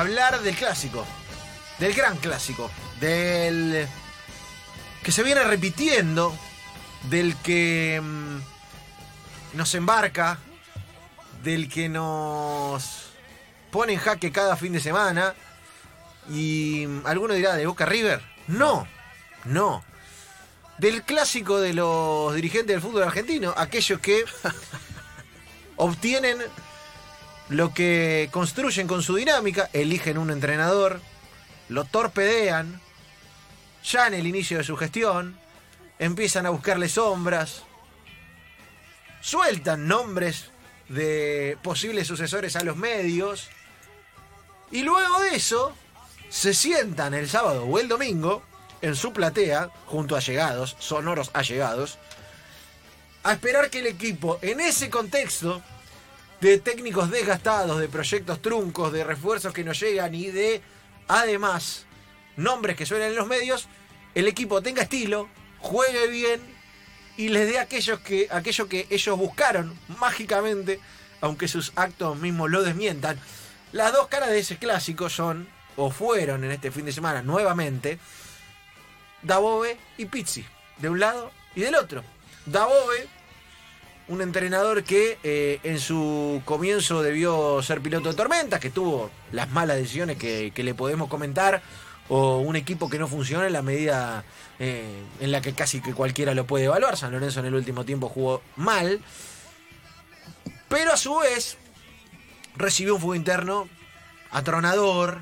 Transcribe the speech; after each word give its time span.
hablar 0.00 0.40
del 0.42 0.54
clásico, 0.54 1.04
del 1.78 1.92
gran 1.92 2.16
clásico, 2.18 2.70
del 3.00 3.88
que 5.02 5.12
se 5.12 5.22
viene 5.22 5.42
repitiendo, 5.42 6.36
del 7.10 7.36
que 7.36 8.00
mm, 8.00 9.56
nos 9.56 9.74
embarca, 9.74 10.38
del 11.42 11.68
que 11.68 11.88
nos 11.88 13.10
pone 13.70 13.94
en 13.94 13.98
jaque 13.98 14.30
cada 14.30 14.56
fin 14.56 14.72
de 14.72 14.80
semana. 14.80 15.34
Y 16.30 16.86
mm, 16.86 17.06
alguno 17.06 17.34
dirá, 17.34 17.56
¿de 17.56 17.66
Boca 17.66 17.86
River? 17.86 18.22
No, 18.46 18.86
no. 19.44 19.84
Del 20.78 21.02
clásico 21.02 21.60
de 21.60 21.74
los 21.74 22.34
dirigentes 22.34 22.68
del 22.68 22.80
fútbol 22.80 23.02
argentino, 23.02 23.52
aquellos 23.56 23.98
que 24.00 24.24
obtienen 25.76 26.38
lo 27.48 27.72
que 27.72 28.28
construyen 28.30 28.86
con 28.86 29.02
su 29.02 29.16
dinámica, 29.16 29.70
eligen 29.72 30.18
un 30.18 30.30
entrenador, 30.30 31.00
lo 31.68 31.84
torpedean, 31.84 32.80
ya 33.82 34.06
en 34.06 34.14
el 34.14 34.26
inicio 34.26 34.58
de 34.58 34.64
su 34.64 34.76
gestión, 34.76 35.38
empiezan 35.98 36.46
a 36.46 36.50
buscarle 36.50 36.88
sombras, 36.88 37.62
sueltan 39.20 39.88
nombres 39.88 40.50
de 40.88 41.56
posibles 41.62 42.06
sucesores 42.06 42.56
a 42.56 42.64
los 42.64 42.76
medios, 42.76 43.48
y 44.70 44.82
luego 44.82 45.20
de 45.20 45.36
eso 45.36 45.74
se 46.28 46.52
sientan 46.52 47.14
el 47.14 47.28
sábado 47.28 47.64
o 47.64 47.78
el 47.78 47.88
domingo 47.88 48.42
en 48.82 48.94
su 48.94 49.12
platea, 49.12 49.70
junto 49.86 50.16
a 50.16 50.20
llegados, 50.20 50.76
sonoros 50.78 51.30
allegados, 51.32 51.98
a 53.24 53.32
esperar 53.32 53.70
que 53.70 53.80
el 53.80 53.86
equipo, 53.86 54.38
en 54.42 54.60
ese 54.60 54.90
contexto 54.90 55.62
de 56.40 56.58
técnicos 56.58 57.10
desgastados, 57.10 57.80
de 57.80 57.88
proyectos 57.88 58.40
truncos, 58.40 58.92
de 58.92 59.04
refuerzos 59.04 59.52
que 59.52 59.64
no 59.64 59.72
llegan 59.72 60.14
y 60.14 60.26
de, 60.26 60.62
además, 61.08 61.86
nombres 62.36 62.76
que 62.76 62.86
suenan 62.86 63.08
en 63.08 63.16
los 63.16 63.26
medios, 63.26 63.68
el 64.14 64.28
equipo 64.28 64.62
tenga 64.62 64.82
estilo, 64.82 65.28
juegue 65.58 66.06
bien 66.08 66.40
y 67.16 67.28
les 67.30 67.48
dé 67.48 67.58
aquellos 67.58 67.98
que, 68.00 68.28
aquello 68.30 68.68
que 68.68 68.86
ellos 68.90 69.18
buscaron 69.18 69.76
mágicamente, 69.98 70.80
aunque 71.20 71.48
sus 71.48 71.72
actos 71.74 72.16
mismos 72.16 72.50
lo 72.50 72.62
desmientan. 72.62 73.18
Las 73.72 73.92
dos 73.92 74.06
caras 74.06 74.30
de 74.30 74.38
ese 74.38 74.56
clásico 74.56 75.10
son, 75.10 75.48
o 75.76 75.90
fueron 75.90 76.44
en 76.44 76.52
este 76.52 76.70
fin 76.70 76.84
de 76.84 76.92
semana 76.92 77.22
nuevamente, 77.22 77.98
Dabove 79.22 79.76
y 79.96 80.06
Pizzi, 80.06 80.46
de 80.78 80.88
un 80.88 81.00
lado 81.00 81.32
y 81.56 81.60
del 81.62 81.74
otro. 81.74 82.04
Dabove, 82.46 83.08
un 84.08 84.22
entrenador 84.22 84.84
que 84.84 85.18
eh, 85.22 85.60
en 85.62 85.78
su 85.78 86.42
comienzo 86.44 87.02
debió 87.02 87.62
ser 87.62 87.80
piloto 87.80 88.08
de 88.08 88.14
tormentas, 88.14 88.60
que 88.60 88.70
tuvo 88.70 89.10
las 89.32 89.50
malas 89.50 89.76
decisiones 89.76 90.16
que, 90.16 90.52
que 90.54 90.62
le 90.62 90.74
podemos 90.74 91.08
comentar, 91.08 91.62
o 92.08 92.38
un 92.38 92.56
equipo 92.56 92.88
que 92.88 92.98
no 92.98 93.06
funciona 93.06 93.46
en 93.46 93.52
la 93.52 93.62
medida 93.62 94.24
eh, 94.58 95.02
en 95.20 95.30
la 95.30 95.40
que 95.40 95.52
casi 95.52 95.80
que 95.80 95.92
cualquiera 95.92 96.34
lo 96.34 96.46
puede 96.46 96.64
evaluar. 96.64 96.96
San 96.96 97.12
Lorenzo 97.12 97.40
en 97.40 97.46
el 97.46 97.54
último 97.54 97.84
tiempo 97.84 98.08
jugó 98.08 98.42
mal, 98.56 99.00
pero 100.68 100.92
a 100.92 100.96
su 100.96 101.16
vez 101.18 101.58
recibió 102.56 102.94
un 102.94 103.00
fuego 103.00 103.14
interno 103.14 103.68
atronador, 104.30 105.20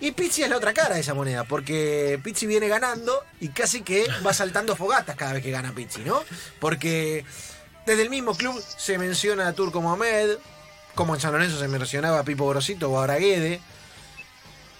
y 0.00 0.12
Pizzi 0.12 0.42
es 0.42 0.48
la 0.48 0.56
otra 0.56 0.72
cara 0.72 0.94
de 0.94 1.02
esa 1.02 1.12
moneda, 1.12 1.44
porque 1.44 2.18
Pizzi 2.24 2.46
viene 2.46 2.68
ganando 2.68 3.22
y 3.38 3.48
casi 3.48 3.82
que 3.82 4.06
va 4.26 4.32
saltando 4.32 4.74
fogatas 4.74 5.14
cada 5.14 5.34
vez 5.34 5.42
que 5.42 5.50
gana 5.50 5.74
Pizzi, 5.74 6.00
¿no? 6.00 6.24
Porque 6.58 7.24
desde 7.86 8.02
el 8.02 8.10
mismo 8.10 8.34
club 8.34 8.58
se 8.78 8.96
menciona 8.96 9.48
a 9.48 9.52
Turco 9.52 9.82
Mohamed, 9.82 10.38
como 10.94 11.14
en 11.14 11.20
San 11.20 11.32
Lorenzo 11.32 11.58
se 11.58 11.68
mencionaba 11.68 12.20
a 12.20 12.24
Pipo 12.24 12.48
Grosito 12.48 12.90
o 12.90 12.98
a 12.98 13.02
Braguede. 13.02 13.60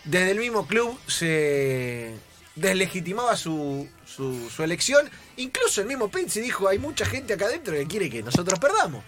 Desde 0.04 0.30
el 0.30 0.38
mismo 0.38 0.66
club 0.66 0.98
se 1.06 2.14
deslegitimaba 2.54 3.36
su, 3.36 3.86
su, 4.06 4.48
su 4.48 4.62
elección. 4.62 5.10
Incluso 5.36 5.82
el 5.82 5.86
mismo 5.86 6.10
Pizzi 6.10 6.40
dijo, 6.40 6.66
hay 6.66 6.78
mucha 6.78 7.04
gente 7.04 7.34
acá 7.34 7.44
adentro 7.44 7.74
que 7.74 7.86
quiere 7.86 8.08
que 8.08 8.22
nosotros 8.22 8.58
perdamos. 8.58 9.04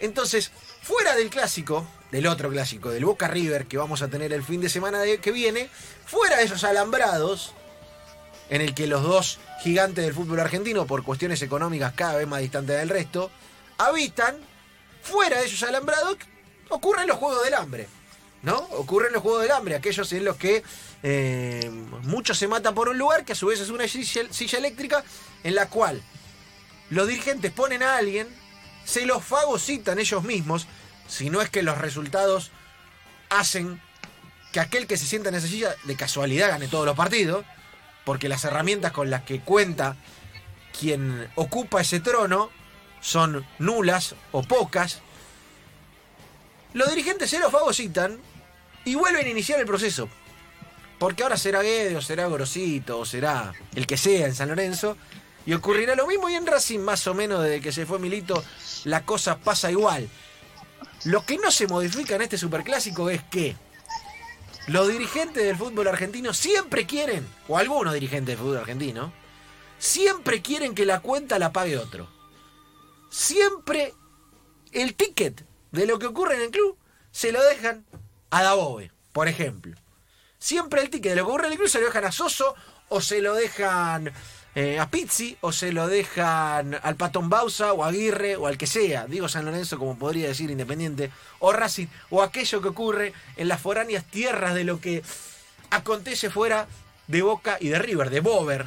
Entonces, 0.00 0.50
fuera 0.82 1.14
del 1.16 1.28
clásico, 1.28 1.86
del 2.10 2.26
otro 2.26 2.50
clásico, 2.50 2.90
del 2.90 3.04
Boca 3.04 3.28
River 3.28 3.66
que 3.66 3.76
vamos 3.76 4.02
a 4.02 4.08
tener 4.08 4.32
el 4.32 4.42
fin 4.42 4.60
de 4.60 4.68
semana 4.68 5.00
de- 5.00 5.18
que 5.18 5.30
viene, 5.32 5.68
fuera 6.06 6.36
de 6.38 6.44
esos 6.44 6.64
alambrados, 6.64 7.52
en 8.50 8.62
el 8.62 8.74
que 8.74 8.86
los 8.86 9.02
dos 9.02 9.38
gigantes 9.62 10.04
del 10.04 10.14
fútbol 10.14 10.40
argentino, 10.40 10.86
por 10.86 11.02
cuestiones 11.04 11.42
económicas 11.42 11.92
cada 11.94 12.16
vez 12.16 12.26
más 12.26 12.40
distantes 12.40 12.78
del 12.78 12.88
resto, 12.88 13.30
habitan, 13.76 14.36
fuera 15.02 15.38
de 15.40 15.46
esos 15.46 15.62
alambrados, 15.68 16.16
ocurren 16.70 17.06
los 17.06 17.18
Juegos 17.18 17.44
del 17.44 17.54
Hambre. 17.54 17.88
¿No? 18.40 18.56
Ocurren 18.56 19.12
los 19.12 19.20
Juegos 19.22 19.42
del 19.42 19.50
Hambre, 19.50 19.74
aquellos 19.74 20.12
en 20.12 20.24
los 20.24 20.36
que 20.36 20.62
eh, 21.02 21.68
muchos 22.04 22.38
se 22.38 22.46
matan 22.46 22.72
por 22.72 22.88
un 22.88 22.96
lugar, 22.96 23.24
que 23.24 23.32
a 23.32 23.34
su 23.34 23.46
vez 23.48 23.58
es 23.60 23.68
una 23.68 23.86
silla, 23.88 24.22
silla 24.30 24.58
eléctrica, 24.58 25.02
en 25.42 25.56
la 25.56 25.68
cual 25.68 26.00
los 26.90 27.08
dirigentes 27.08 27.50
ponen 27.50 27.82
a 27.82 27.96
alguien, 27.96 28.28
se 28.84 29.04
los 29.06 29.24
fagocitan 29.24 29.98
ellos 29.98 30.22
mismos, 30.22 30.68
si 31.08 31.30
no 31.30 31.40
es 31.40 31.50
que 31.50 31.62
los 31.62 31.78
resultados 31.78 32.52
hacen 33.30 33.80
que 34.52 34.60
aquel 34.60 34.86
que 34.86 34.96
se 34.96 35.06
sienta 35.06 35.30
en 35.30 35.34
esa 35.34 35.48
silla 35.48 35.74
de 35.84 35.96
casualidad 35.96 36.50
gane 36.50 36.68
todos 36.68 36.86
los 36.86 36.96
partidos, 36.96 37.44
porque 38.04 38.28
las 38.28 38.44
herramientas 38.44 38.92
con 38.92 39.10
las 39.10 39.22
que 39.22 39.40
cuenta 39.40 39.96
quien 40.78 41.28
ocupa 41.34 41.80
ese 41.80 42.00
trono 42.00 42.50
son 43.00 43.46
nulas 43.58 44.14
o 44.32 44.42
pocas. 44.42 45.00
Los 46.72 46.90
dirigentes 46.90 47.30
se 47.30 47.38
los 47.38 47.50
fagocitan 47.50 48.18
y 48.84 48.94
vuelven 48.94 49.26
a 49.26 49.30
iniciar 49.30 49.58
el 49.60 49.66
proceso. 49.66 50.08
Porque 50.98 51.22
ahora 51.22 51.36
será 51.36 51.62
Guede, 51.62 51.96
o 51.96 52.02
será 52.02 52.26
Grosito, 52.28 52.98
o 52.98 53.06
será 53.06 53.52
el 53.74 53.86
que 53.86 53.96
sea 53.96 54.26
en 54.26 54.34
San 54.34 54.48
Lorenzo. 54.48 54.96
Y 55.46 55.54
ocurrirá 55.54 55.94
lo 55.94 56.06
mismo 56.06 56.28
y 56.28 56.34
en 56.34 56.46
Racing, 56.46 56.80
más 56.80 57.06
o 57.06 57.14
menos 57.14 57.42
desde 57.42 57.60
que 57.60 57.72
se 57.72 57.86
fue 57.86 57.98
Milito, 57.98 58.44
la 58.84 59.04
cosa 59.04 59.38
pasa 59.38 59.70
igual. 59.70 60.08
Lo 61.04 61.24
que 61.24 61.38
no 61.38 61.50
se 61.50 61.66
modifica 61.66 62.16
en 62.16 62.22
este 62.22 62.38
superclásico 62.38 63.08
es 63.10 63.22
que 63.24 63.56
los 64.66 64.88
dirigentes 64.88 65.44
del 65.44 65.56
fútbol 65.56 65.88
argentino 65.88 66.34
siempre 66.34 66.86
quieren, 66.86 67.26
o 67.46 67.56
algunos 67.56 67.94
dirigentes 67.94 68.36
del 68.36 68.44
fútbol 68.44 68.58
argentino, 68.58 69.12
siempre 69.78 70.42
quieren 70.42 70.74
que 70.74 70.84
la 70.84 71.00
cuenta 71.00 71.38
la 71.38 71.52
pague 71.52 71.78
otro. 71.78 72.08
Siempre 73.10 73.94
el 74.72 74.94
ticket 74.94 75.46
de 75.70 75.86
lo 75.86 75.98
que 75.98 76.06
ocurre 76.06 76.34
en 76.34 76.42
el 76.42 76.50
club 76.50 76.76
se 77.10 77.32
lo 77.32 77.42
dejan 77.42 77.86
a 78.30 78.42
Dabove, 78.42 78.92
por 79.12 79.28
ejemplo. 79.28 79.76
Siempre 80.38 80.82
el 80.82 80.90
ticket 80.90 81.12
de 81.12 81.16
lo 81.16 81.24
que 81.24 81.30
ocurre 81.30 81.46
en 81.46 81.52
el 81.52 81.58
club 81.58 81.70
se 81.70 81.80
lo 81.80 81.86
dejan 81.86 82.04
a 82.04 82.12
Soso 82.12 82.54
o 82.88 83.00
se 83.00 83.22
lo 83.22 83.34
dejan 83.34 84.12
eh, 84.60 84.80
a 84.80 84.90
Pizzi 84.90 85.36
o 85.40 85.52
se 85.52 85.70
lo 85.70 85.86
dejan 85.86 86.76
al 86.82 86.96
Patón 86.96 87.30
Bausa 87.30 87.72
o 87.72 87.84
a 87.84 87.88
Aguirre 87.90 88.34
o 88.34 88.48
al 88.48 88.58
que 88.58 88.66
sea, 88.66 89.06
digo 89.06 89.28
San 89.28 89.44
Lorenzo 89.44 89.78
como 89.78 89.96
podría 89.96 90.26
decir 90.26 90.50
Independiente 90.50 91.12
o 91.38 91.52
Racing 91.52 91.86
o 92.10 92.22
aquello 92.22 92.60
que 92.60 92.66
ocurre 92.66 93.12
en 93.36 93.46
las 93.46 93.60
foráneas 93.60 94.04
tierras 94.04 94.56
de 94.56 94.64
lo 94.64 94.80
que 94.80 95.04
acontece 95.70 96.28
fuera 96.28 96.66
de 97.06 97.22
Boca 97.22 97.56
y 97.60 97.68
de 97.68 97.78
River, 97.78 98.10
de 98.10 98.18
Bover 98.18 98.66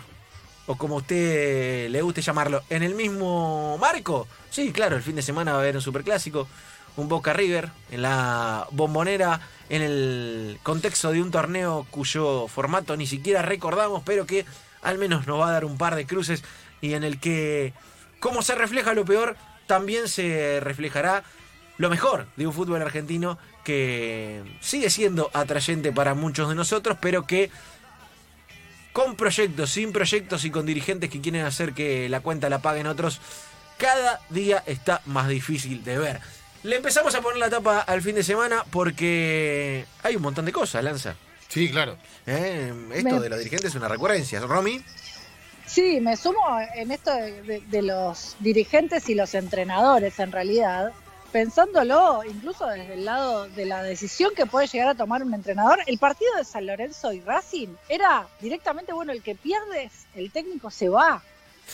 o 0.66 0.78
como 0.78 0.96
a 0.96 0.97
usted 1.00 1.90
le 1.90 2.01
guste 2.01 2.22
llamarlo, 2.22 2.63
en 2.69 2.84
el 2.84 2.96
mismo 2.96 3.77
marco. 3.77 4.30
Sí, 4.50 4.71
claro, 4.71 4.95
el 4.95 5.04
fin 5.04 5.18
de 5.18 5.21
semana 5.21 5.51
va 5.51 5.57
a 5.57 5.62
haber 5.62 5.75
un 5.75 5.81
superclásico, 5.81 6.48
un 6.95 7.10
Boca 7.10 7.33
River 7.33 7.69
en 7.92 8.04
la 8.04 8.66
bombonera 8.71 9.42
en 9.68 9.81
el 9.81 10.57
contexto 10.63 11.12
de 11.12 11.21
un 11.21 11.31
torneo 11.31 11.86
cuyo 11.92 12.48
formato 12.48 12.95
ni 12.95 13.07
siquiera 13.07 13.42
recordamos, 13.42 14.04
pero 14.06 14.25
que 14.25 14.45
al 14.81 14.98
menos 14.98 15.28
nos 15.28 15.39
va 15.39 15.50
a 15.50 15.51
dar 15.51 15.66
un 15.66 15.78
par 15.78 15.95
de 15.95 16.06
cruces 16.06 16.44
y 16.81 16.94
en 16.94 17.04
el 17.04 17.19
que, 17.19 17.74
como 18.19 18.42
se 18.42 18.56
refleja 18.56 18.94
lo 18.94 19.06
peor, 19.06 19.36
también 19.68 20.07
se 20.07 20.60
reflejará 20.62 21.24
lo 21.78 21.89
mejor 21.89 22.28
de 22.36 22.48
un 22.48 22.54
fútbol 22.54 22.81
argentino 22.81 23.38
que 23.63 24.44
sigue 24.60 24.89
siendo 24.89 25.30
atrayente 25.33 25.92
para 25.92 26.13
muchos 26.13 26.50
de 26.50 26.56
nosotros, 26.56 26.98
pero 27.00 27.25
que 27.25 27.50
con 28.94 29.16
proyectos, 29.16 29.72
sin 29.72 29.92
proyectos 29.92 30.44
y 30.45 30.51
con 30.51 30.66
dirigentes 30.66 31.10
que 31.10 31.22
quieren 31.22 31.45
hacer 31.45 31.74
que 31.74 32.10
la 32.10 32.19
cuenta 32.19 32.50
la 32.50 32.62
paguen 32.62 32.88
otros, 32.88 33.22
cada 33.78 34.19
día 34.30 34.63
está 34.66 35.01
más 35.06 35.28
difícil 35.28 35.83
de 35.83 35.98
ver. 35.98 36.19
Le 36.63 36.75
empezamos 36.75 37.16
a 37.16 37.22
poner 37.22 37.39
la 37.39 37.50
tapa 37.50 37.80
al 37.80 38.01
fin 38.01 38.16
de 38.16 38.24
semana 38.24 38.63
porque 38.69 39.86
hay 40.04 40.16
un 40.16 40.22
montón 40.22 40.45
de 40.45 40.51
cosas, 40.51 40.83
Lanza. 40.83 41.16
Sí, 41.51 41.69
claro. 41.69 41.98
¿Eh? 42.25 42.74
Esto 42.94 43.09
Me- 43.15 43.19
de 43.19 43.30
los 43.30 43.38
dirigentes 43.39 43.69
es 43.71 43.75
una 43.75 43.88
recurrencia. 43.89 44.39
Romy, 44.39 44.83
Sí, 45.68 46.01
me 46.01 46.18
sumo 46.18 46.39
en 46.75 46.92
esto 46.92 47.13
de, 47.13 47.42
de- 47.44 47.62
de 47.62 47.81
los 47.81 48.36
dirigentes 48.39 49.07
y 49.09 49.15
los 49.15 49.33
entrenadores, 49.36 50.19
en 50.19 50.31
realidad, 50.31 50.92
pensándolo 51.31 52.24
incluso 52.25 52.68
desde 52.68 52.95
el 52.95 53.06
lado 53.06 53.48
de 53.50 53.65
la 53.65 53.81
decisión 53.81 54.31
que 54.36 54.45
puede 54.45 54.68
llegar 54.68 54.89
a 54.89 54.95
tomar 54.95 55.24
un 55.24 55.33
entrenador. 55.33 55.80
El 55.88 55.98
partido 55.98 56.33
de 56.36 56.44
San 56.44 56.65
Lorenzo 56.65 57.13
y 57.13 57.21
Racing 57.21 57.69
era 57.88 58.27
directamente, 58.42 58.92
bueno, 58.92 59.13
el 59.13 59.21
que 59.24 59.36
pierdes, 59.36 59.92
el 60.15 60.30
técnico 60.31 60.69
se 60.71 60.89
va. 60.89 61.21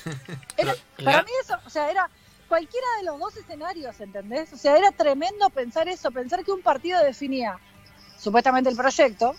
Era- 0.58 0.76
para 1.04 1.24
mí 1.24 1.30
eso, 1.44 1.56
o 1.66 1.70
sea, 1.70 1.90
era 1.90 2.08
cualquiera 2.48 2.86
de 3.00 3.04
los 3.06 3.20
dos 3.20 3.36
escenarios, 3.36 4.00
¿entendés? 4.00 4.54
O 4.54 4.58
sea, 4.58 4.78
era 4.78 4.92
tremendo 4.92 5.50
pensar 5.50 5.88
eso, 5.88 6.12
pensar 6.12 6.44
que 6.44 6.52
un 6.52 6.62
partido 6.62 7.04
definía 7.04 7.58
supuestamente 8.20 8.70
el 8.70 8.76
proyecto 8.76 9.36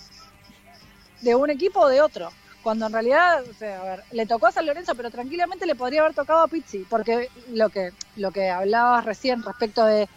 de 1.20 1.34
un 1.34 1.50
equipo 1.50 1.80
o 1.80 1.88
de 1.88 2.00
otro. 2.00 2.30
Cuando 2.62 2.86
en 2.86 2.92
realidad, 2.92 3.44
o 3.48 3.54
sea, 3.54 3.80
a 3.80 3.84
ver, 3.84 4.04
le 4.10 4.26
tocó 4.26 4.46
a 4.46 4.52
San 4.52 4.66
Lorenzo, 4.66 4.94
pero 4.94 5.10
tranquilamente 5.10 5.64
le 5.64 5.74
podría 5.74 6.00
haber 6.00 6.14
tocado 6.14 6.40
a 6.40 6.48
Pizzi, 6.48 6.84
porque 6.90 7.28
lo 7.52 7.70
que, 7.70 7.92
lo 8.16 8.30
que 8.30 8.50
hablabas 8.50 9.04
recién 9.04 9.42
respecto 9.42 9.84
de 9.84 10.08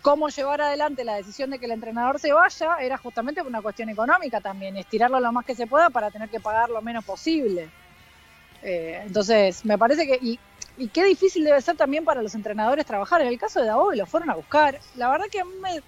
cómo 0.00 0.28
llevar 0.28 0.60
adelante 0.60 1.04
la 1.04 1.16
decisión 1.16 1.50
de 1.50 1.58
que 1.58 1.66
el 1.66 1.72
entrenador 1.72 2.18
se 2.18 2.32
vaya 2.32 2.76
era 2.80 2.98
justamente 2.98 3.40
una 3.42 3.62
cuestión 3.62 3.88
económica 3.88 4.40
también, 4.40 4.76
estirarlo 4.76 5.20
lo 5.20 5.32
más 5.32 5.44
que 5.44 5.54
se 5.54 5.66
pueda 5.66 5.90
para 5.90 6.10
tener 6.10 6.28
que 6.28 6.40
pagar 6.40 6.70
lo 6.70 6.82
menos 6.82 7.04
posible. 7.04 7.70
Eh, 8.62 9.02
entonces, 9.04 9.64
me 9.64 9.78
parece 9.78 10.06
que, 10.06 10.18
y, 10.20 10.38
y, 10.76 10.88
qué 10.88 11.04
difícil 11.04 11.44
debe 11.44 11.60
ser 11.60 11.76
también 11.76 12.04
para 12.04 12.22
los 12.22 12.34
entrenadores 12.34 12.86
trabajar. 12.86 13.20
En 13.20 13.28
el 13.28 13.38
caso 13.38 13.60
de 13.60 13.66
Davo, 13.66 13.92
lo 13.92 14.06
fueron 14.06 14.30
a 14.30 14.34
buscar. 14.34 14.78
La 14.96 15.10
verdad 15.10 15.26
que 15.30 15.40
a 15.40 15.44
me, 15.44 15.82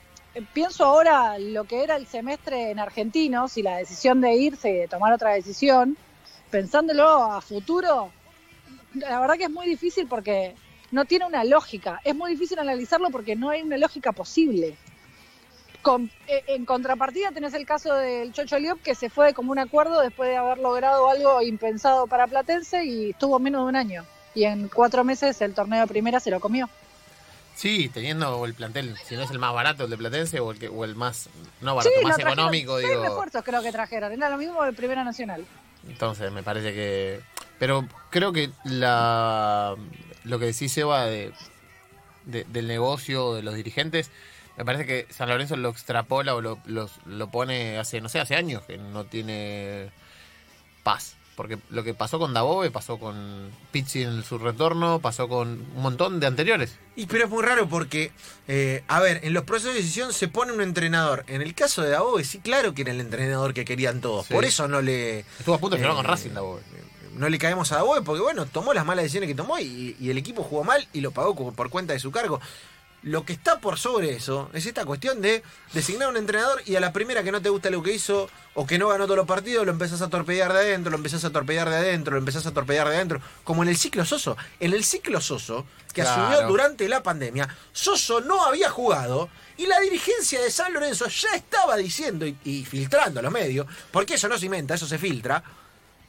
pienso 0.53 0.85
ahora 0.85 1.39
lo 1.39 1.65
que 1.65 1.83
era 1.83 1.97
el 1.97 2.07
semestre 2.07 2.71
en 2.71 2.79
Argentinos 2.79 3.57
y 3.57 3.63
la 3.63 3.77
decisión 3.77 4.21
de 4.21 4.35
irse 4.35 4.71
y 4.71 4.77
de 4.77 4.89
tomar 4.89 5.13
otra 5.13 5.33
decisión, 5.33 5.97
pensándolo 6.51 7.33
a 7.33 7.41
futuro, 7.41 8.11
la 8.95 9.21
verdad 9.21 9.37
que 9.37 9.45
es 9.45 9.51
muy 9.51 9.67
difícil 9.67 10.07
porque 10.07 10.55
no 10.91 11.05
tiene 11.05 11.27
una 11.27 11.45
lógica. 11.45 12.01
Es 12.05 12.15
muy 12.15 12.33
difícil 12.33 12.59
analizarlo 12.59 13.11
porque 13.11 13.37
no 13.37 13.51
hay 13.51 13.63
una 13.63 13.77
lógica 13.77 14.13
posible. 14.13 14.77
Con, 15.83 16.11
eh, 16.27 16.43
en 16.47 16.65
contrapartida 16.65 17.31
tenés 17.31 17.53
el 17.55 17.67
caso 17.67 17.95
del 17.95 18.33
Chocho 18.33 18.59
Liop 18.59 18.81
que 18.81 18.95
se 18.95 19.11
fue 19.11 19.35
como 19.35 19.53
un 19.53 19.59
acuerdo 19.59 20.01
después 20.01 20.31
de 20.31 20.37
haber 20.37 20.59
logrado 20.59 21.09
algo 21.11 21.43
impensado 21.43 22.07
para 22.07 22.27
Platense 22.27 22.85
y 22.85 23.11
estuvo 23.11 23.39
menos 23.39 23.65
de 23.65 23.69
un 23.69 23.77
año. 23.77 24.05
Y 24.35 24.45
en 24.45 24.69
cuatro 24.69 25.05
meses 25.05 25.41
el 25.43 25.55
torneo 25.55 25.81
de 25.81 25.87
primera 25.87 26.21
se 26.21 26.31
lo 26.31 26.41
comió. 26.41 26.69
Sí, 27.55 27.89
teniendo 27.89 28.45
el 28.45 28.55
plantel, 28.55 28.97
si 29.05 29.15
no 29.17 29.23
es 29.23 29.31
el 29.31 29.39
más 29.39 29.55
barato 29.55 29.85
el 29.85 29.91
de 29.91 29.97
Platense 29.97 30.41
o 30.41 30.51
el, 30.51 30.59
que, 30.59 30.69
o 30.69 30.85
el 30.85 30.97
más, 30.97 31.29
no 31.61 31.75
barato, 31.75 31.95
más 32.03 32.19
económico. 32.19 32.79
Digo. 32.79 33.03
refuerzos 33.03 33.45
creo 33.45 33.63
que 33.63 33.71
trajeron, 33.71 34.13
era 34.13 34.29
lo 34.29 34.37
mismo 34.37 34.63
de 34.65 34.73
Primera 34.73 35.05
Nacional. 35.05 35.45
Entonces, 35.89 36.33
me 36.33 36.43
parece 36.43 36.73
que... 36.73 37.21
Pero 37.59 37.87
creo 38.11 38.33
que 38.33 38.51
la 38.65 39.77
lo 40.25 40.39
que 40.39 40.47
decís, 40.47 40.77
Eva, 40.79 41.05
de, 41.05 41.33
de, 42.25 42.45
del 42.45 42.67
negocio, 42.67 43.35
de 43.35 43.43
los 43.43 43.55
dirigentes, 43.55 44.11
me 44.57 44.65
parece 44.65 44.87
que 44.87 45.07
San 45.13 45.29
Lorenzo 45.29 45.57
lo 45.57 45.69
extrapola 45.69 46.35
o 46.35 46.41
lo, 46.41 46.59
lo, 46.67 46.89
lo 47.07 47.31
pone 47.31 47.79
hace, 47.79 48.01
no 48.01 48.09
sé, 48.09 48.21
hace 48.21 48.35
años 48.35 48.63
que 48.63 48.79
no 48.79 49.05
tiene 49.05 49.91
paz. 50.83 51.17
Porque 51.37 51.59
lo 51.71 51.83
que 51.83 51.95
pasó 51.95 52.19
con 52.19 52.33
Dabove, 52.33 52.71
pasó 52.71 52.99
con 52.99 53.51
Pizzi 53.73 54.03
en 54.03 54.23
su 54.23 54.39
retorno, 54.39 55.01
pasó 55.01 55.29
con 55.29 55.67
un 55.75 55.83
montón 55.83 56.21
de 56.21 56.27
anteriores. 56.27 56.77
Y 56.97 57.07
pero 57.07 57.25
es 57.25 57.31
muy 57.31 57.43
raro 57.43 57.69
porque, 57.69 58.13
eh, 58.47 58.85
a 58.87 59.01
ver, 59.01 59.21
en 59.25 59.33
los 59.33 59.45
procesos 59.45 59.75
de 59.75 59.81
decisión 59.81 60.13
se 60.13 60.29
pone 60.29 60.53
un 60.53 60.61
entrenador. 60.61 61.25
En 61.27 61.43
el 61.43 61.55
caso 61.55 61.83
de 61.83 61.91
Dabove, 61.91 62.25
sí, 62.25 62.39
claro 62.39 62.75
que 62.75 62.83
era 62.83 62.93
el 62.93 63.01
entrenador 63.01 63.53
que 63.53 63.65
querían 63.65 64.01
todos. 64.01 64.27
Sí. 64.27 64.35
Por 64.35 64.45
eso 64.45 64.69
no 64.69 64.81
le. 64.81 65.21
Estuvo 65.21 65.55
a 65.55 65.59
punto 65.59 65.77
de 65.77 65.83
eh, 65.83 65.89
con 65.89 66.05
Racing 66.05 66.31
Dabove. 66.31 66.63
No 67.17 67.29
le 67.29 67.39
caemos 67.39 67.71
a 67.73 67.77
Dabove 67.77 68.03
porque, 68.03 68.23
bueno, 68.23 68.47
tomó 68.47 68.75
las 68.75 68.85
malas 68.87 69.05
decisiones 69.05 69.29
que 69.29 69.35
tomó 69.35 69.59
y, 69.59 69.97
y 70.01 70.11
el 70.11 70.19
equipo 70.19 70.43
jugó 70.43 70.65
mal 70.65 70.87
y 70.93 71.01
lo 71.01 71.11
pagó 71.11 71.53
por 71.53 71.71
cuenta 71.71 71.93
de 71.93 72.01
su 72.01 72.11
cargo. 72.11 72.41
Lo 73.05 73.27
que 73.27 73.35
está 73.35 73.61
por 73.61 73.79
sobre 73.79 74.15
eso 74.17 74.49
es 74.55 74.65
esta 74.65 74.87
cuestión 74.87 75.21
de 75.21 75.43
designar 75.75 76.09
un 76.09 76.17
entrenador 76.17 76.63
y 76.65 76.77
a 76.77 76.81
la 76.81 76.91
primera 76.91 77.23
que 77.23 77.33
no 77.33 77.43
te 77.43 77.51
gusta 77.51 77.69
lo 77.69 77.83
que 77.83 77.93
hizo 77.93 78.31
o 78.55 78.67
que 78.67 78.79
no 78.79 78.89
ganó 78.89 79.05
todos 79.05 79.19
los 79.19 79.27
partidos, 79.27 79.67
lo 79.67 79.73
empezás 79.73 80.01
a 80.01 80.09
torpedear 80.09 80.55
de 80.55 80.61
adentro, 80.61 80.91
lo 80.91 80.97
empezás 80.97 81.23
a 81.23 81.31
torpedear 81.31 81.69
de 81.69 81.77
adentro, 81.77 82.13
lo 82.15 82.19
empezás 82.19 82.47
a 82.47 82.55
torpedear 82.55 82.89
de 82.89 82.97
adentro. 82.97 83.21
Como 83.45 83.63
en 83.63 83.69
el 83.69 83.77
ciclo 83.77 84.07
Soso. 84.07 84.39
En 84.59 84.73
el 84.73 84.85
ciclo 84.85 85.21
Soso, 85.21 85.67
que 85.93 86.01
claro. 86.01 86.23
asumió 86.23 86.49
durante 86.49 86.89
la 86.89 87.03
pandemia, 87.03 87.47
Soso 87.73 88.23
no 88.23 88.43
había 88.43 88.71
jugado 88.71 89.29
y 89.59 89.67
la 89.67 89.81
dirigencia 89.81 90.41
de 90.41 90.51
San 90.51 90.73
Lorenzo 90.73 91.07
ya 91.09 91.35
estaba 91.35 91.77
diciendo 91.77 92.27
y, 92.27 92.39
y 92.43 92.65
filtrando 92.65 93.21
a 93.21 93.23
los 93.23 93.33
medios, 93.33 93.67
porque 93.93 94.15
eso 94.15 94.29
no 94.29 94.39
se 94.39 94.47
inventa, 94.47 94.77
eso 94.77 94.87
se 94.87 94.97
filtra, 94.97 95.45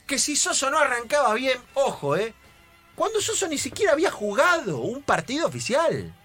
que 0.08 0.18
si 0.18 0.38
Soso 0.38 0.70
no 0.70 0.80
arrancaba 0.80 1.34
bien, 1.34 1.60
ojo, 1.74 2.16
¿eh? 2.16 2.34
Cuando 2.96 3.20
Soso 3.20 3.50
ni 3.50 3.58
siquiera 3.58 3.92
había 3.92 4.12
jugado 4.12 4.78
un 4.78 5.04
partido 5.04 5.46
oficial. 5.46 6.16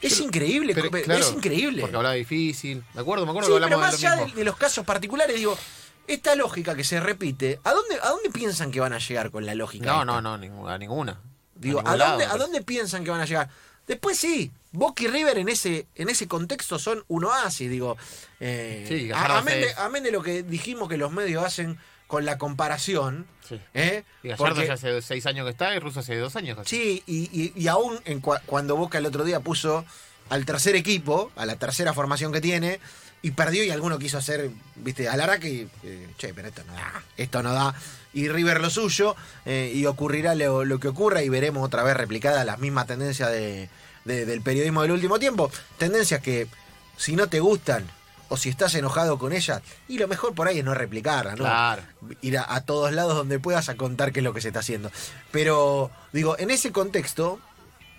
Es 0.00 0.14
pero, 0.14 0.24
increíble, 0.24 0.74
pero, 0.74 0.90
claro, 0.90 1.20
es 1.20 1.32
increíble. 1.32 1.82
Porque 1.82 1.96
hablaba 1.96 2.14
difícil. 2.14 2.82
Me 2.94 3.00
acuerdo, 3.02 3.26
me 3.26 3.30
acuerdo 3.30 3.48
sí, 3.48 3.52
que 3.52 3.64
hablamos 3.64 3.78
pero 3.78 3.90
más 3.90 4.00
de, 4.00 4.06
lo 4.06 4.12
allá 4.12 4.16
mismo. 4.16 4.34
de, 4.34 4.38
de, 4.40 4.44
los 4.44 4.56
casos 4.56 4.84
particulares, 4.86 5.36
digo, 5.36 5.58
esta 6.06 6.34
lógica 6.34 6.74
que 6.74 6.84
se 6.84 7.00
repite, 7.00 7.60
¿a 7.64 7.72
dónde, 7.72 7.96
¿a 8.02 8.08
dónde 8.08 8.30
piensan 8.30 8.70
que 8.70 8.80
van 8.80 8.92
a 8.92 8.98
llegar 8.98 9.30
con 9.30 9.44
la 9.46 9.54
lógica? 9.54 9.86
No, 9.86 10.00
esta? 10.00 10.04
no, 10.06 10.20
no, 10.22 10.38
ninguna, 10.38 10.74
a 10.74 10.78
ninguna. 10.78 11.20
Digo, 11.54 11.80
a, 11.84 11.92
¿a, 11.92 11.96
lado, 11.96 12.10
dónde, 12.12 12.24
¿a 12.24 12.36
dónde 12.36 12.62
piensan 12.62 13.04
que 13.04 13.10
van 13.10 13.20
a 13.20 13.26
llegar? 13.26 13.48
Después 13.86 14.16
sí, 14.16 14.50
Boca 14.72 15.02
y 15.02 15.08
River 15.08 15.38
en 15.38 15.48
ese, 15.48 15.86
en 15.94 16.08
ese 16.08 16.28
contexto 16.28 16.78
son 16.78 17.04
un 17.08 17.24
oasis, 17.24 17.68
digo. 17.68 17.96
Eh, 18.38 18.86
sí, 18.88 19.10
a, 19.12 19.38
amén, 19.38 19.60
de, 19.60 19.74
amén 19.74 20.02
de 20.02 20.12
lo 20.12 20.22
que 20.22 20.42
dijimos 20.42 20.88
que 20.88 20.96
los 20.96 21.10
medios 21.12 21.44
hacen 21.44 21.78
con 22.10 22.24
la 22.24 22.38
comparación. 22.38 23.24
Sí. 23.48 23.60
¿eh? 23.72 24.02
Y 24.24 24.30
Gallardo 24.30 24.64
ya 24.64 24.72
hace 24.72 25.00
seis 25.00 25.26
años 25.26 25.44
que 25.44 25.52
está 25.52 25.72
y 25.76 25.78
Russo 25.78 26.00
hace 26.00 26.16
dos 26.16 26.34
años. 26.34 26.58
Sí, 26.66 27.04
y, 27.06 27.30
y, 27.32 27.52
y 27.54 27.68
aún 27.68 28.00
en 28.04 28.20
cua, 28.20 28.42
cuando 28.46 28.74
Boca 28.74 28.98
el 28.98 29.06
otro 29.06 29.22
día 29.22 29.38
puso 29.38 29.84
al 30.28 30.44
tercer 30.44 30.74
equipo, 30.74 31.30
a 31.36 31.46
la 31.46 31.54
tercera 31.54 31.94
formación 31.94 32.32
que 32.32 32.40
tiene, 32.40 32.80
y 33.22 33.30
perdió 33.30 33.62
y 33.62 33.70
alguno 33.70 33.96
quiso 34.00 34.18
hacer, 34.18 34.50
viste, 34.74 35.08
a 35.08 35.38
que, 35.38 35.68
eh, 35.84 36.08
che, 36.18 36.34
pero 36.34 36.48
esto 36.48 36.64
no 36.66 36.72
da, 36.72 37.04
esto 37.16 37.42
no 37.44 37.52
da. 37.52 37.74
Y 38.12 38.28
River 38.28 38.60
lo 38.60 38.70
suyo, 38.70 39.14
eh, 39.44 39.70
y 39.72 39.86
ocurrirá 39.86 40.34
lo, 40.34 40.64
lo, 40.64 40.80
que 40.80 40.88
ocurra 40.88 41.22
y 41.22 41.28
veremos 41.28 41.64
otra 41.64 41.84
vez 41.84 41.96
replicada 41.96 42.44
la 42.44 42.56
misma 42.56 42.86
tendencia 42.86 43.28
de, 43.28 43.68
de, 44.04 44.26
del 44.26 44.40
periodismo 44.40 44.82
del 44.82 44.90
último 44.90 45.20
tiempo. 45.20 45.48
Tendencias 45.78 46.20
que, 46.20 46.48
si 46.96 47.14
no 47.14 47.28
te 47.28 47.38
gustan, 47.38 47.86
o 48.30 48.36
si 48.36 48.48
estás 48.48 48.74
enojado 48.74 49.18
con 49.18 49.32
ellas, 49.32 49.60
y 49.88 49.98
lo 49.98 50.08
mejor 50.08 50.34
por 50.34 50.48
ahí 50.48 50.60
es 50.60 50.64
no 50.64 50.72
replicarlas, 50.72 51.36
¿no? 51.36 51.44
Claro. 51.44 51.82
Ir 52.22 52.38
a, 52.38 52.54
a, 52.54 52.62
todos 52.62 52.92
lados 52.92 53.14
donde 53.14 53.38
puedas 53.38 53.68
a 53.68 53.76
contar 53.76 54.12
qué 54.12 54.20
es 54.20 54.24
lo 54.24 54.32
que 54.32 54.40
se 54.40 54.48
está 54.48 54.60
haciendo. 54.60 54.90
Pero, 55.32 55.90
digo, 56.12 56.38
en 56.38 56.50
ese 56.50 56.72
contexto, 56.72 57.40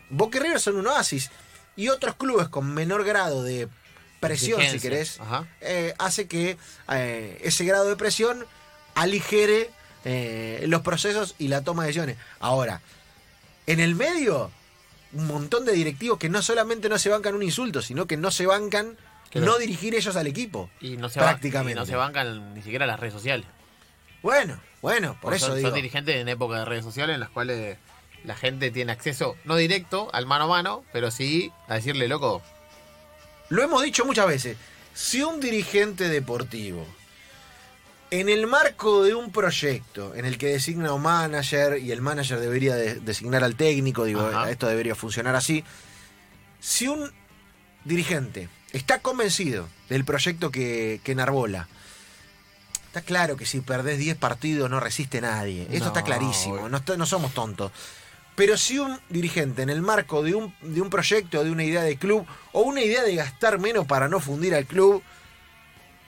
Boca 0.10 0.38
y 0.38 0.41
River 0.41 0.60
son 0.60 0.77
un 0.77 0.88
oasis 0.88 1.32
y 1.75 1.89
otros 1.89 2.15
clubes 2.15 2.48
con 2.48 2.74
menor 2.74 3.03
grado 3.03 3.44
de 3.44 3.67
presión, 4.20 4.62
si 4.62 4.79
querés, 4.79 5.20
eh, 5.62 5.94
hace 5.98 6.27
que 6.27 6.58
eh, 6.89 7.39
ese 7.44 7.65
grado 7.65 7.89
de 7.89 7.96
presión 7.96 8.46
aligere 8.96 9.70
eh, 10.06 10.63
los 10.67 10.82
procesos 10.82 11.36
y 11.39 11.48
la 11.48 11.62
toma 11.62 11.84
de 11.84 11.88
decisiones. 11.88 12.17
Ahora, 12.39 12.82
en 13.67 13.79
el 13.79 13.96
medio, 13.96 14.51
un 15.13 15.27
montón 15.27 15.65
de 15.65 15.74
directivos 15.74 16.20
que 16.20 16.29
no 16.29 16.41
solamente 16.41 16.88
no 16.88 16.98
se 17.00 17.10
bancan 17.10 17.36
un 17.36 17.44
insulto, 17.44 17.82
sino 17.82 18.06
que 18.06 18.15
no 18.17 18.32
se 18.32 18.46
bancan 18.46 18.98
no, 19.40 19.46
no 19.48 19.58
dirigir 19.58 19.96
ellos 19.96 20.16
al 20.16 20.28
equipo. 20.28 20.70
Y 20.80 20.98
no 20.98 21.10
se 21.10 21.20
prácticamente. 21.20 21.74
y 21.74 21.76
no 21.76 21.86
se 21.86 21.96
bancan 21.96 22.54
ni 22.54 22.62
siquiera 22.62 22.86
las 22.86 23.00
redes 23.00 23.14
sociales. 23.14 23.46
Bueno, 24.22 24.60
bueno, 24.82 25.14
por, 25.14 25.22
por 25.22 25.34
eso 25.34 25.48
son, 25.48 25.56
digo. 25.58 25.70
Son 25.70 25.76
dirigentes 25.76 26.16
en 26.16 26.28
época 26.28 26.60
de 26.60 26.66
redes 26.66 26.84
sociales 26.84 27.14
en 27.14 27.20
las 27.20 27.30
cuales 27.30 27.78
la 28.24 28.36
gente 28.36 28.70
tiene 28.72 28.92
acceso, 28.92 29.36
no 29.46 29.56
directo 29.56 30.10
al 30.14 30.26
mano 30.26 30.44
a 30.46 30.48
mano, 30.48 30.84
pero 30.94 31.10
sí 31.10 31.52
a 31.68 31.76
decirle, 31.76 32.08
loco. 32.08 32.42
Lo 33.50 33.64
hemos 33.64 33.84
dicho 33.84 34.06
muchas 34.06 34.28
veces. 34.28 34.58
Si 34.94 35.24
un 35.24 35.40
dirigente 35.40 36.08
deportivo, 36.10 36.86
en 38.12 38.30
el 38.30 38.46
marco 38.46 39.04
de 39.04 39.16
un 39.16 39.32
proyecto 39.32 40.14
en 40.16 40.26
el 40.26 40.38
que 40.38 40.48
designa 40.48 40.94
un 40.94 41.02
manager 41.02 41.80
y 41.80 41.92
el 41.92 42.02
manager 42.02 42.40
debería 42.40 42.76
de 42.76 42.96
designar 42.96 43.44
al 43.44 43.56
técnico, 43.56 44.04
digo, 44.04 44.22
Ajá. 44.22 44.52
esto 44.52 44.68
debería 44.68 44.96
funcionar 44.96 45.36
así. 45.36 45.64
Si 46.60 46.88
un 46.88 47.12
dirigente 47.86 48.50
está 48.74 49.00
convencido 49.00 49.68
del 49.90 50.06
proyecto 50.06 50.51
que, 50.51 51.01
que 51.04 51.12
enarbola, 51.12 51.68
está 52.92 53.01
claro 53.01 53.38
que 53.38 53.46
si 53.46 53.62
perdés 53.62 53.98
10 54.00 54.18
partidos 54.18 54.70
no 54.70 54.82
resiste 54.82 55.22
nadie. 55.22 55.63
Esto 55.72 55.86
no, 55.86 55.88
está 55.88 56.04
clarísimo, 56.04 56.68
no, 56.68 56.82
no 56.98 57.06
somos 57.06 57.34
tontos. 57.34 57.72
Pero 58.36 58.58
si 58.58 58.80
un 58.80 59.00
dirigente 59.08 59.62
en 59.62 59.70
el 59.70 59.82
marco 59.82 60.24
de 60.24 60.36
un, 60.36 60.54
de 60.62 60.82
un 60.82 60.90
proyecto, 60.90 61.44
de 61.44 61.51
una 61.51 61.63
idea 61.63 61.84
de 61.84 61.98
club, 61.98 62.25
o 62.51 62.62
una 62.62 62.82
idea 62.82 63.04
de 63.04 63.16
gastar 63.16 63.60
menos 63.60 63.86
para 63.86 64.10
no 64.10 64.20
fundir 64.20 64.54
al 64.56 64.66
club, 64.66 65.01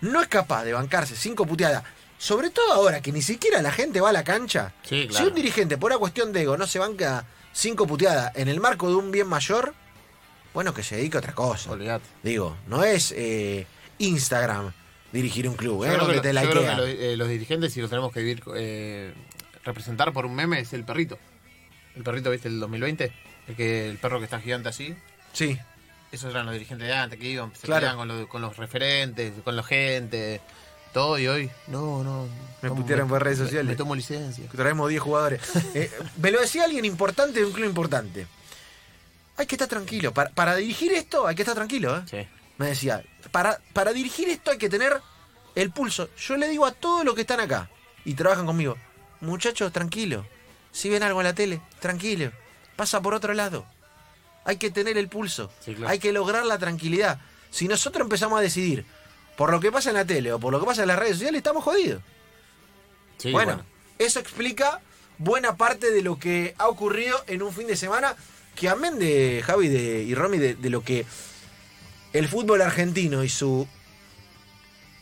no 0.01 0.21
es 0.21 0.27
capaz 0.27 0.65
de 0.65 0.73
bancarse 0.73 1.15
cinco 1.15 1.45
puteadas, 1.45 1.83
sobre 2.17 2.49
todo 2.49 2.73
ahora 2.73 3.01
que 3.01 3.13
ni 3.13 3.21
siquiera 3.21 3.61
la 3.61 3.71
gente 3.71 4.01
va 4.01 4.09
a 4.09 4.13
la 4.13 4.25
cancha, 4.25 4.73
sí, 4.83 5.07
claro. 5.07 5.25
si 5.25 5.29
un 5.29 5.35
dirigente 5.35 5.77
por 5.77 5.91
una 5.91 5.99
cuestión 5.99 6.33
de 6.33 6.41
ego 6.41 6.57
no 6.57 6.67
se 6.67 6.79
banca 6.79 7.25
cinco 7.53 7.87
puteadas 7.87 8.35
en 8.35 8.49
el 8.49 8.59
marco 8.59 8.89
de 8.89 8.95
un 8.95 9.11
bien 9.11 9.27
mayor, 9.27 9.73
bueno, 10.53 10.73
que 10.73 10.83
se 10.83 10.95
dedique 10.95 11.17
a 11.17 11.19
otra 11.19 11.33
cosa. 11.33 11.71
Olvidate. 11.71 12.05
Digo, 12.23 12.55
no 12.67 12.83
es 12.83 13.13
eh, 13.15 13.65
Instagram 13.99 14.71
dirigir 15.11 15.47
un 15.47 15.55
club, 15.55 15.83
¿eh? 15.85 15.95
Donde 15.97 16.15
que, 16.15 16.21
te 16.21 16.33
yo 16.33 16.49
creo 16.49 16.61
que 16.61 16.75
los, 16.75 16.87
eh, 16.89 17.15
los, 17.17 17.27
dirigentes, 17.29 17.73
si 17.73 17.81
los 17.81 17.89
tenemos 17.89 18.11
que 18.11 18.19
vivir, 18.21 18.43
eh, 18.55 19.13
representar 19.63 20.11
por 20.13 20.25
un 20.25 20.35
meme, 20.35 20.59
es 20.59 20.73
el 20.73 20.83
perrito. 20.83 21.17
El 21.95 22.03
perrito, 22.03 22.31
¿viste? 22.31 22.47
El 22.47 22.59
2020. 22.59 23.11
El, 23.47 23.55
que, 23.55 23.89
el 23.89 23.97
perro 23.97 24.17
que 24.19 24.25
está 24.25 24.39
gigante 24.39 24.69
así. 24.69 24.95
Sí. 25.33 25.57
Esos 26.11 26.31
eran 26.31 26.45
los 26.45 26.53
dirigentes 26.53 26.87
de 26.87 26.93
antes 26.93 27.19
que 27.19 27.27
iban, 27.27 27.51
se 27.55 27.65
Claro. 27.67 27.95
con, 27.97 28.07
lo- 28.07 28.27
con 28.27 28.41
los 28.41 28.55
referentes, 28.57 29.33
con 29.43 29.55
la 29.55 29.63
gente. 29.63 30.41
todo 30.93 31.17
y 31.17 31.27
hoy, 31.27 31.49
no, 31.67 32.03
no. 32.03 32.27
Me 32.61 32.69
tomo- 32.69 32.81
putearon 32.81 33.07
por 33.09 33.23
redes 33.23 33.39
sociales. 33.39 33.65
Me 33.65 33.75
tomo 33.75 33.95
licencia. 33.95 34.45
Traemos 34.55 34.89
10 34.89 35.01
jugadores. 35.01 35.41
Eh, 35.75 35.91
me 36.17 36.29
lo 36.31 36.39
decía 36.39 36.65
alguien 36.65 36.85
importante 36.85 37.39
de 37.39 37.45
un 37.45 37.51
club 37.51 37.65
importante. 37.67 38.27
Hay 39.37 39.45
que 39.45 39.55
estar 39.55 39.67
tranquilo. 39.67 40.13
Para, 40.13 40.29
para 40.29 40.55
dirigir 40.55 40.93
esto 40.93 41.27
hay 41.27 41.35
que 41.35 41.41
estar 41.41 41.55
tranquilo, 41.55 41.97
¿eh? 41.97 42.03
Sí. 42.09 42.27
Me 42.57 42.67
decía, 42.67 43.03
para, 43.31 43.59
para 43.73 43.93
dirigir 43.93 44.29
esto 44.29 44.51
hay 44.51 44.57
que 44.57 44.69
tener 44.69 45.01
el 45.55 45.71
pulso. 45.71 46.09
Yo 46.15 46.37
le 46.37 46.47
digo 46.49 46.65
a 46.65 46.71
todos 46.71 47.03
los 47.03 47.15
que 47.15 47.21
están 47.21 47.39
acá 47.39 47.69
y 48.05 48.13
trabajan 48.13 48.45
conmigo, 48.45 48.77
muchachos, 49.21 49.71
tranquilo. 49.71 50.25
Si 50.71 50.89
ven 50.89 51.03
algo 51.03 51.21
en 51.21 51.27
la 51.27 51.33
tele, 51.33 51.61
tranquilo. 51.79 52.31
Pasa 52.75 53.01
por 53.01 53.13
otro 53.13 53.33
lado. 53.33 53.65
Hay 54.45 54.57
que 54.57 54.71
tener 54.71 54.97
el 54.97 55.07
pulso. 55.07 55.51
Sí, 55.63 55.73
claro. 55.73 55.91
Hay 55.91 55.99
que 55.99 56.11
lograr 56.11 56.45
la 56.45 56.57
tranquilidad. 56.57 57.19
Si 57.49 57.67
nosotros 57.67 58.05
empezamos 58.05 58.39
a 58.39 58.41
decidir 58.41 58.85
por 59.37 59.51
lo 59.51 59.59
que 59.59 59.71
pasa 59.71 59.89
en 59.89 59.95
la 59.95 60.05
tele 60.05 60.33
o 60.33 60.39
por 60.39 60.51
lo 60.51 60.59
que 60.59 60.65
pasa 60.65 60.81
en 60.81 60.87
las 60.89 60.99
redes 60.99 61.13
sociales, 61.13 61.39
estamos 61.39 61.63
jodidos. 61.63 62.01
Sí, 63.17 63.31
bueno, 63.31 63.63
eso 63.99 64.19
explica 64.19 64.81
buena 65.17 65.55
parte 65.55 65.91
de 65.91 66.01
lo 66.01 66.19
que 66.19 66.55
ha 66.57 66.67
ocurrido 66.67 67.23
en 67.27 67.41
un 67.41 67.53
fin 67.53 67.67
de 67.67 67.75
semana 67.75 68.15
que 68.55 68.69
amén 68.69 68.99
de 68.99 69.41
Javi 69.45 69.67
de- 69.67 70.03
y 70.03 70.15
Romy 70.15 70.37
de, 70.37 70.55
de 70.55 70.69
lo 70.69 70.83
que 70.83 71.05
el 72.13 72.27
fútbol 72.27 72.61
argentino 72.61 73.23
y 73.23 73.29
su 73.29 73.67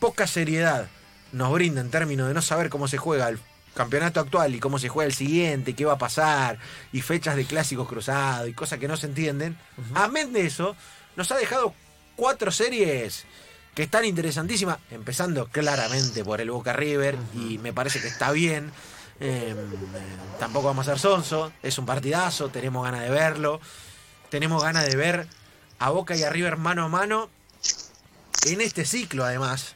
poca 0.00 0.26
seriedad 0.26 0.88
nos 1.32 1.52
brinda 1.52 1.80
en 1.80 1.90
términos 1.90 2.28
de 2.28 2.34
no 2.34 2.42
saber 2.42 2.68
cómo 2.70 2.88
se 2.88 2.98
juega 2.98 3.28
el 3.28 3.38
campeonato 3.74 4.20
actual 4.20 4.54
y 4.54 4.60
cómo 4.60 4.78
se 4.78 4.88
juega 4.88 5.06
el 5.06 5.14
siguiente, 5.14 5.74
qué 5.74 5.84
va 5.84 5.94
a 5.94 5.98
pasar, 5.98 6.58
y 6.92 7.00
fechas 7.00 7.36
de 7.36 7.46
clásicos 7.46 7.88
cruzados 7.88 8.48
y 8.48 8.52
cosas 8.52 8.78
que 8.78 8.88
no 8.88 8.96
se 8.96 9.06
entienden. 9.06 9.56
Amén 9.94 10.32
de 10.32 10.44
eso, 10.46 10.76
nos 11.16 11.30
ha 11.32 11.36
dejado 11.36 11.74
cuatro 12.16 12.50
series 12.50 13.24
que 13.74 13.84
están 13.84 14.04
interesantísimas, 14.04 14.78
empezando 14.90 15.46
claramente 15.46 16.22
por 16.22 16.42
el 16.42 16.50
Boca 16.50 16.74
River, 16.74 17.16
y 17.34 17.56
me 17.58 17.72
parece 17.72 18.00
que 18.02 18.08
está 18.08 18.30
bien. 18.32 18.70
Eh, 19.20 19.54
tampoco 20.38 20.68
vamos 20.68 20.88
a 20.88 20.92
ser 20.92 20.98
sonso, 20.98 21.52
es 21.62 21.78
un 21.78 21.86
partidazo, 21.86 22.48
tenemos 22.48 22.84
ganas 22.84 23.02
de 23.02 23.10
verlo. 23.10 23.60
Tenemos 24.30 24.62
ganas 24.62 24.86
de 24.86 24.96
ver 24.96 25.26
a 25.78 25.90
Boca 25.90 26.16
y 26.16 26.22
a 26.22 26.30
River 26.30 26.56
mano 26.56 26.84
a 26.84 26.88
mano 26.88 27.28
en 28.46 28.60
este 28.60 28.84
ciclo, 28.84 29.24
además. 29.24 29.74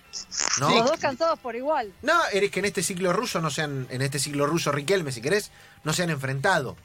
¿no? 0.60 0.70
Los 0.70 0.90
dos 0.90 0.98
cansados 0.98 1.38
por 1.38 1.54
igual. 1.56 1.92
No, 2.02 2.14
eres 2.32 2.50
que 2.50 2.60
en 2.60 2.64
este 2.64 2.82
ciclo 2.82 3.12
ruso 3.12 3.40
no 3.40 3.50
sean, 3.50 3.86
en 3.90 4.02
este 4.02 4.18
ciclo 4.18 4.46
ruso 4.46 4.72
Riquelme, 4.72 5.12
si 5.12 5.20
querés, 5.20 5.50
no 5.84 5.92
se 5.92 6.02
han 6.04 6.10
enfrentado. 6.10 6.76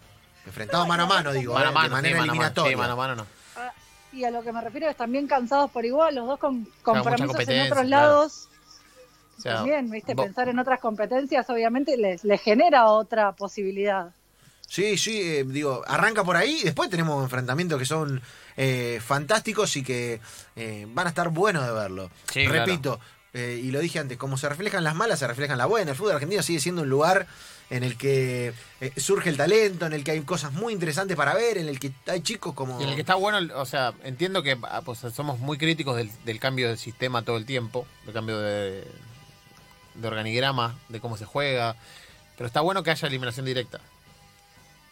Enfrentado 0.46 0.84
No, 0.84 0.88
mano 0.90 1.04
a 1.04 1.08
mano, 1.08 1.32
digo, 1.32 1.54
Mano 1.54 1.68
a 1.68 1.70
eh, 1.70 1.74
mano, 1.74 1.88
de 1.88 1.94
manera 1.94 2.18
mano 2.18 2.24
a 2.24 2.26
mano. 2.26 2.32
eliminatoria. 2.34 2.72
Sí, 2.72 2.76
mano 2.76 2.94
a 2.94 2.96
mano 2.96 3.16
no. 3.16 3.26
Ah, 3.56 3.72
Y 4.12 4.24
a 4.26 4.32
lo 4.32 4.44
que 4.44 4.52
me 4.52 4.62
refiero 4.62 4.90
es 4.90 4.98
también 4.98 5.28
cansados 5.28 5.72
por 5.72 5.86
igual, 5.86 6.16
los 6.16 6.28
dos 6.28 6.40
con 6.40 6.68
compromisos 6.84 7.48
en 7.48 7.72
otros 7.72 7.86
claro. 7.86 8.28
Lados. 9.46 9.62
O 9.62 9.66
sea, 9.66 9.74
también, 9.76 9.92
¿viste? 9.92 10.14
vos- 10.14 10.26
Pensar 10.26 10.50
en 10.50 10.60
otras 10.60 10.80
competencias 10.80 11.50
obviamente 11.50 11.98
les, 11.98 12.24
les 12.24 12.42
genera 12.42 12.88
otra 12.88 13.32
posibilidad. 13.34 14.10
Sí, 14.68 14.98
sí, 14.98 15.20
eh, 15.22 15.44
digo, 15.46 15.84
arranca 15.88 16.24
por 16.24 16.38
ahí. 16.38 16.62
Después 16.64 16.90
tenemos 16.90 17.22
enfrentamientos 17.24 17.78
que 17.78 17.86
son 17.86 18.22
eh, 18.56 19.02
fantásticos 19.06 19.76
y 19.76 19.84
que 19.84 20.22
eh, 20.56 20.88
van 20.90 21.08
a 21.08 21.10
estar 21.10 21.30
buenos 21.30 21.66
de 21.66 21.74
verlo. 21.74 22.10
Sí, 22.32 22.48
Repito, 22.48 23.00
eh, 23.34 23.60
y 23.62 23.72
lo 23.72 23.80
dije 23.80 24.00
antes, 24.00 24.18
como 24.18 24.38
se 24.38 24.48
reflejan 24.48 24.84
las 24.86 24.96
malas, 24.96 25.20
se 25.20 25.28
reflejan 25.28 25.58
las 25.58 25.68
buenas. 25.68 25.90
El 25.92 25.96
fútbol 25.98 26.14
argentino 26.14 26.42
sigue 26.42 26.60
siendo 26.62 26.84
un 26.84 26.90
lugar 26.90 27.28
en 27.70 27.84
el 27.84 27.98
que 27.98 28.54
eh, 28.82 28.92
surge 28.98 29.30
el 29.30 29.38
talento, 29.38 29.86
en 29.86 29.94
el 29.94 30.04
que 30.06 30.12
hay 30.12 30.22
cosas 30.22 30.52
muy 30.54 30.74
interesantes 30.74 31.16
para 31.18 31.34
ver, 31.34 31.58
en 31.58 31.68
el 31.70 31.80
que 31.80 31.92
hay 32.08 32.22
chicos 32.22 32.54
como... 32.54 32.80
Y 32.80 32.84
en 32.84 32.90
el 32.90 32.96
que 32.96 33.02
está 33.02 33.16
bueno, 33.16 33.40
o 33.60 33.66
sea, 33.66 33.94
entiendo 34.04 34.44
que 34.44 34.58
ah, 34.64 34.82
pues, 34.84 35.00
somos 35.14 35.40
muy 35.40 35.58
críticos 35.58 35.96
del, 35.98 36.12
del 36.26 36.40
cambio 36.40 36.68
del 36.70 36.78
sistema 36.78 37.24
todo 37.24 37.38
el 37.38 37.46
tiempo, 37.46 37.86
del 38.06 38.14
cambio 38.14 38.40
de, 38.40 38.86
de 40.02 40.08
organigrama, 40.08 40.76
de 40.90 41.00
cómo 41.00 41.18
se 41.18 41.26
juega, 41.26 41.76
pero 42.38 42.48
está 42.48 42.62
bueno 42.62 42.84
que 42.84 42.92
haya 42.92 43.08
eliminación 43.08 43.46
directa. 43.46 43.80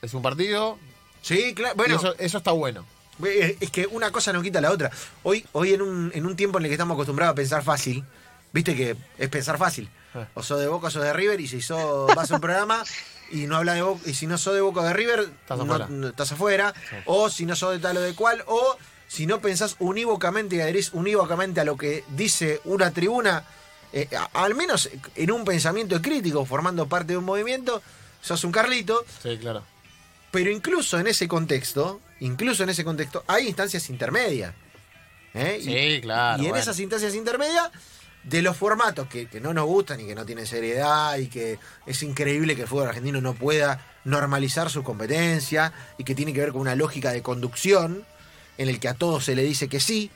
Es 0.01 0.13
un 0.13 0.21
partido, 0.21 0.77
Sí, 1.21 1.53
claro. 1.53 1.75
Bueno, 1.75 1.95
eso, 1.97 2.15
eso 2.17 2.37
está 2.37 2.51
bueno. 2.51 2.85
Eh, 3.25 3.57
Es 3.59 3.71
que 3.71 3.85
una 3.87 4.09
cosa 4.11 4.31
no 4.31 4.41
quita 4.41 4.61
la 4.61 4.71
otra. 4.71 4.89
Hoy, 5.23 5.45
hoy 5.51 5.73
en, 5.73 5.81
un, 5.81 6.11
en 6.15 6.25
un 6.25 6.37
tiempo 6.37 6.57
en 6.59 6.63
el 6.63 6.69
que 6.69 6.75
estamos 6.75 6.95
acostumbrados 6.95 7.33
a 7.33 7.35
pensar 7.35 7.61
fácil, 7.61 8.05
viste 8.53 8.73
que 8.73 8.95
es 9.17 9.27
pensar 9.29 9.57
fácil. 9.57 9.89
Eh. 10.15 10.25
O 10.35 10.41
sos 10.43 10.61
de 10.61 10.67
Boca 10.69 10.87
o 10.87 10.89
sos 10.89 11.03
de 11.03 11.11
River, 11.11 11.41
y 11.41 11.47
si 11.49 11.61
sos, 11.61 12.15
vas 12.15 12.31
a 12.31 12.35
un 12.35 12.41
programa 12.41 12.83
y 13.31 13.47
no 13.47 13.57
habla 13.57 13.73
de 13.73 13.81
Boca, 13.81 14.01
y 14.05 14.13
si 14.13 14.25
no 14.27 14.37
sos 14.37 14.53
de 14.53 14.61
Boca 14.61 14.79
o 14.79 14.83
de 14.83 14.93
River, 14.93 15.19
Estás 15.19 15.57
no- 15.57 15.63
afuera. 15.65 15.87
no- 15.89 16.07
estás 16.07 16.31
afuera. 16.31 16.73
Sí. 16.89 16.95
O 17.05 17.29
si 17.29 17.45
no 17.45 17.57
sos 17.57 17.73
de 17.73 17.79
tal 17.79 17.97
o 17.97 18.01
de 18.01 18.15
cual, 18.15 18.41
o 18.47 18.77
si 19.09 19.25
no 19.25 19.41
pensás 19.41 19.75
unívocamente 19.79 20.55
y 20.55 20.61
adherís 20.61 20.93
unívocamente 20.93 21.59
a 21.59 21.65
lo 21.65 21.75
que 21.75 22.05
dice 22.15 22.61
una 22.63 22.91
tribuna, 22.91 23.43
eh, 23.93 24.07
al 24.33 24.55
menos 24.55 24.89
en 25.15 25.31
un 25.31 25.43
pensamiento 25.45 26.01
crítico, 26.01 26.45
formando 26.45 26.87
parte 26.87 27.13
de 27.13 27.17
un 27.17 27.25
movimiento, 27.25 27.81
sos 28.21 28.43
un 28.43 28.51
Carlito. 28.51 29.03
Sí, 29.21 29.37
claro. 29.37 29.63
Pero 30.31 30.51
incluso 30.51 30.99
en 30.99 31.07
ese 31.07 31.27
contexto, 31.27 31.99
incluso 32.19 32.63
en 32.63 32.69
ese 32.69 32.83
contexto, 32.83 33.23
hay 33.27 33.47
instancias 33.47 33.89
intermedias. 33.89 34.53
¿eh? 35.33 35.57
Y- 35.59 35.63
Sí, 35.63 36.01
claro. 36.01 36.37
y 36.41 36.45
en 36.45 36.49
bueno. 36.51 36.61
esas 36.61 36.79
instancias 36.79 37.15
intermedias, 37.15 37.69
de 38.23 38.41
los 38.41 38.57
formatos 38.57 39.07
que, 39.07 39.27
que 39.27 39.39
no 39.39 39.53
nos 39.53 39.65
gustan 39.65 40.01
y 40.01 40.05
que 40.05 40.13
no 40.13 40.25
tienen 40.25 40.45
seriedad 40.45 41.17
y 41.17 41.27
que 41.29 41.57
es 41.85 42.03
increíble 42.03 42.53
que 42.55 42.63
el 42.63 42.67
fútbol 42.67 42.89
argentino 42.89 43.21
no 43.21 43.33
pueda 43.33 43.85
normalizar 44.03 44.69
su 44.69 44.83
competencia 44.83 45.71
y 45.97 46.03
que 46.03 46.15
tiene 46.15 46.33
que 46.33 46.41
ver 46.41 46.51
con 46.51 46.59
una 46.61 46.75
lógica 46.75 47.11
de 47.13 47.21
conducción 47.23 48.05
en 48.59 48.67
el 48.69 48.79
que 48.79 48.89
a 48.89 48.93
todos 48.93 49.23
se 49.25 49.35
le 49.35 49.43
dice 49.43 49.67
que 49.69 49.79
sí, 49.79 50.11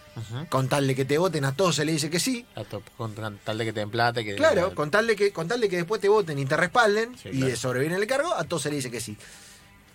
con 0.50 0.68
tal 0.68 0.86
de 0.86 0.96
que 0.96 1.06
te 1.06 1.18
voten 1.18 1.46
a 1.46 1.56
todos 1.56 1.78
se 1.78 1.86
le 1.86 1.94
dice 1.94 2.10
que 2.10 2.20
sí. 2.20 2.46
A 2.56 2.64
to- 2.66 2.84
Con, 2.98 3.16
con 3.16 3.38
tal 3.40 3.58
de 3.58 3.66
que 3.66 3.72
te 3.74 3.80
den 3.80 3.90
plata. 3.90 4.20
y 4.22 4.26
Que 4.26 4.36
Claro, 4.36 4.76
con 4.76 4.92
tal 4.92 5.08
de 5.08 5.16
que, 5.16 5.32
con 5.32 5.48
tal 5.48 5.62
de 5.62 5.70
que 5.70 5.78
después 5.78 6.02
te 6.02 6.10
voten 6.10 6.38
y 6.38 6.46
te 6.46 6.58
respalden 6.58 7.18
Sí, 7.18 7.30
y 7.30 7.38
claro. 7.38 7.46
de 7.48 7.56
sobrevivir 7.56 7.94
en 7.96 8.02
el 8.02 8.08
cargo, 8.08 8.34
a 8.34 8.44
todos 8.44 8.64
se 8.64 8.70
le 8.70 8.76
dice 8.76 8.92
que 8.92 9.00
sí. 9.00 9.18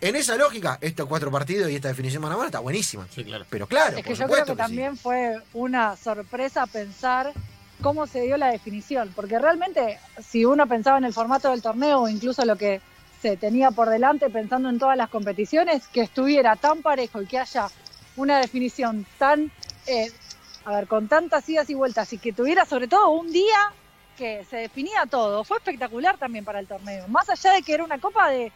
En 0.01 0.17
esa 0.17 0.37
lógica, 0.37 0.79
estos 0.81 1.07
cuatro 1.07 1.31
partidos 1.31 1.71
y 1.71 1.75
esta 1.75 1.89
definición 1.89 2.23
mano 2.23 2.35
a 2.35 2.39
mano 2.39 2.47
está 2.49 2.61
buenísima. 2.61 3.07
Sí, 3.15 3.23
claro. 3.23 3.45
Pero 3.51 3.67
claro, 3.67 3.99
es 3.99 4.03
que 4.05 4.11
por 4.11 4.19
yo 4.19 4.27
creo 4.29 4.45
que, 4.47 4.53
sí. 4.53 4.57
también 4.57 4.97
fue 4.97 5.37
una 5.53 5.97
sorpresa 5.97 6.67
pensar 6.67 7.33
cómo 7.83 8.07
se 8.07 8.23
dio 8.23 8.37
la 8.39 8.47
definición, 8.51 9.13
porque 9.15 9.39
realmente 9.39 9.99
si 10.31 10.45
uno 10.47 10.67
pensaba 10.67 10.97
en 10.99 11.05
el 11.05 11.13
formato 11.13 11.51
del 11.51 11.61
torneo 11.61 12.01
o 12.03 12.09
incluso 12.09 12.45
lo 12.47 12.57
que 12.57 12.81
se 13.21 13.37
tenía 13.37 13.73
por 13.73 13.91
delante 13.91 14.31
pensando 14.31 14.69
en 14.71 14.79
todas 14.79 14.97
las 14.97 15.11
competiciones, 15.11 15.87
que 15.89 16.01
estuviera 16.03 16.57
tan 16.57 16.81
parejo 16.83 17.21
y 17.21 17.27
que 17.27 17.39
haya 17.41 17.67
una 18.19 18.41
definición 18.41 19.07
tan, 19.17 19.51
eh, 19.87 20.11
a 20.65 20.73
ver, 20.77 20.87
con 20.87 21.09
tantas 21.09 21.49
idas 21.49 21.71
y 21.71 21.75
vueltas 21.75 22.13
y 22.13 22.19
que 22.19 22.33
tuviera 22.33 22.65
sobre 22.65 22.89
todo 22.89 23.11
un 23.11 23.33
día 23.33 23.73
que 24.17 24.45
se 24.51 24.57
definía 24.57 25.07
todo, 25.09 25.45
fue 25.45 25.59
espectacular 25.59 26.19
también 26.19 26.45
para 26.45 26.59
el 26.59 26.67
torneo, 26.67 27.07
más 27.09 27.31
allá 27.31 27.53
de 27.53 27.63
que 27.63 27.73
era 27.73 27.85
una 27.85 28.01
copa 28.01 28.29
de 28.31 28.53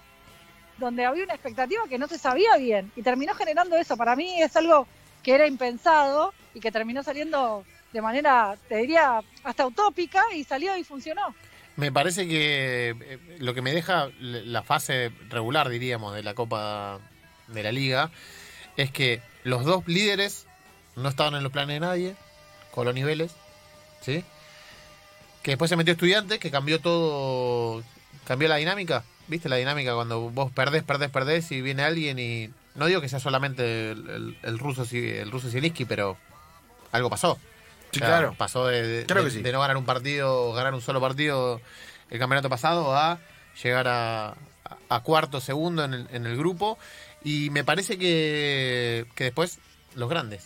donde 0.78 1.04
había 1.04 1.24
una 1.24 1.34
expectativa 1.34 1.84
que 1.88 1.98
no 1.98 2.08
se 2.08 2.18
sabía 2.18 2.56
bien 2.56 2.90
y 2.96 3.02
terminó 3.02 3.34
generando 3.34 3.76
eso. 3.76 3.96
Para 3.96 4.16
mí 4.16 4.42
es 4.42 4.56
algo 4.56 4.88
que 5.22 5.34
era 5.34 5.46
impensado 5.46 6.34
y 6.54 6.60
que 6.60 6.72
terminó 6.72 7.04
saliendo 7.04 7.64
de 7.92 8.02
manera, 8.02 8.56
te 8.68 8.78
diría, 8.78 9.20
hasta 9.44 9.66
utópica 9.66 10.24
y 10.34 10.42
salió 10.42 10.76
y 10.76 10.82
funcionó. 10.82 11.34
Me 11.76 11.92
parece 11.92 12.26
que 12.26 12.90
eh, 12.90 13.18
lo 13.38 13.54
que 13.54 13.62
me 13.62 13.72
deja 13.72 14.08
la 14.18 14.62
fase 14.62 15.12
regular, 15.28 15.68
diríamos, 15.68 16.14
de 16.14 16.22
la 16.22 16.34
Copa 16.34 16.98
de 17.48 17.62
la 17.62 17.70
Liga, 17.70 18.10
es 18.76 18.90
que 18.90 19.22
los 19.44 19.64
dos 19.64 19.86
líderes 19.86 20.46
no 20.96 21.08
estaban 21.08 21.34
en 21.34 21.42
los 21.42 21.52
planes 21.52 21.74
de 21.76 21.80
nadie, 21.80 22.16
Colón 22.72 22.98
y 22.98 23.02
Vélez, 23.02 23.32
¿sí? 24.00 24.24
Que 25.42 25.52
después 25.52 25.68
se 25.68 25.76
metió 25.76 25.92
Estudiantes, 25.92 26.38
que 26.38 26.50
cambió 26.50 26.80
todo, 26.80 27.82
cambió 28.26 28.48
la 28.48 28.56
dinámica, 28.56 29.04
¿viste? 29.28 29.48
La 29.48 29.56
dinámica 29.56 29.94
cuando 29.94 30.30
vos 30.30 30.52
perdés, 30.52 30.82
perdés, 30.84 31.10
perdés 31.10 31.50
y 31.52 31.60
viene 31.60 31.82
alguien 31.82 32.18
y... 32.18 32.50
No 32.74 32.86
digo 32.86 33.00
que 33.02 33.08
sea 33.10 33.20
solamente 33.20 33.90
el, 33.90 34.08
el- 34.08 34.38
el 34.42 34.58
ruso, 34.58 34.86
el 34.90 35.30
ruso 35.30 35.50
Zielinski, 35.50 35.84
pero 35.84 36.16
algo 36.90 37.10
pasó. 37.10 37.38
Sí, 37.90 37.98
O 37.98 37.98
sea, 37.98 38.08
claro. 38.08 38.34
Pasó 38.38 38.66
de, 38.66 38.86
de- 38.86 39.04
Claro 39.04 39.22
de- 39.24 39.28
que 39.28 39.34
sí. 39.36 39.42
de 39.42 39.52
no 39.52 39.60
ganar 39.60 39.76
un 39.76 39.84
partido, 39.84 40.52
ganar 40.54 40.72
un 40.72 40.80
solo 40.80 40.98
partido 40.98 41.60
el 42.08 42.18
campeonato 42.18 42.48
pasado 42.48 42.96
a 42.96 43.18
llegar 43.62 43.88
a, 43.88 44.28
a- 44.28 44.36
a 44.88 45.00
cuarto, 45.00 45.40
segundo 45.42 45.84
en 45.84 45.92
el, 45.92 46.08
en 46.12 46.24
el 46.24 46.36
grupo. 46.38 46.78
Y 47.24 47.50
me 47.50 47.64
parece 47.64 47.98
que, 47.98 49.06
que 49.14 49.24
después 49.24 49.58
los 49.94 50.08
grandes. 50.08 50.44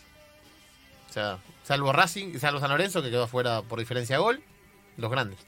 O 1.09 1.13
sea, 1.13 1.39
salvo 1.65 1.93
Racing, 1.93 2.39
salvo 2.39 2.61
San 2.61 2.71
Lorenzo, 2.71 3.03
que 3.03 3.11
quedó 3.11 3.25
afuera 3.25 3.63
por 3.63 3.79
diferencia 3.79 4.17
de 4.17 4.23
gol, 4.23 4.43
los 4.97 5.11
grandes. 5.11 5.39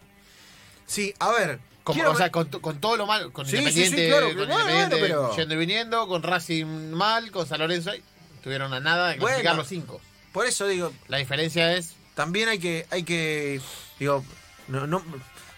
Sí, 0.86 1.12
a 1.18 1.30
ver. 1.32 1.58
Como- 1.84 2.02
o 2.08 2.16
sea, 2.16 2.30
con, 2.30 2.46
con 2.48 2.80
todo 2.80 2.96
lo 2.96 3.06
mal, 3.06 3.32
con 3.32 3.46
Sí, 3.46 3.56
sí, 3.56 3.62
sí, 3.72 3.84
Independiente, 3.84 4.08
claro, 4.08 4.26
con 4.34 4.42
Independiente 4.50 4.96
pero- 5.00 5.36
yendo 5.36 5.54
y 5.54 5.56
viniendo, 5.58 6.06
con 6.06 6.22
Racing 6.22 6.66
mal, 6.92 7.30
con 7.30 7.46
San 7.46 7.58
Lorenzo, 7.60 7.90
ahí, 7.90 8.02
estuvieron 8.36 8.72
a 8.74 8.80
nada 8.80 9.08
de 9.08 9.14
Bueno. 9.14 9.26
clasificar 9.28 9.56
los 9.56 9.68
cinco. 9.68 10.00
por 10.32 10.44
eso 10.46 10.66
digo, 10.66 10.92
La 11.08 11.16
diferencia 11.16 11.72
es 11.74 11.94
también 12.14 12.48
hay 12.50 12.58
que, 12.58 12.86
hay 12.90 13.04
que, 13.04 13.60
digo, 13.98 14.22
no, 14.68 14.86
no, 14.86 15.02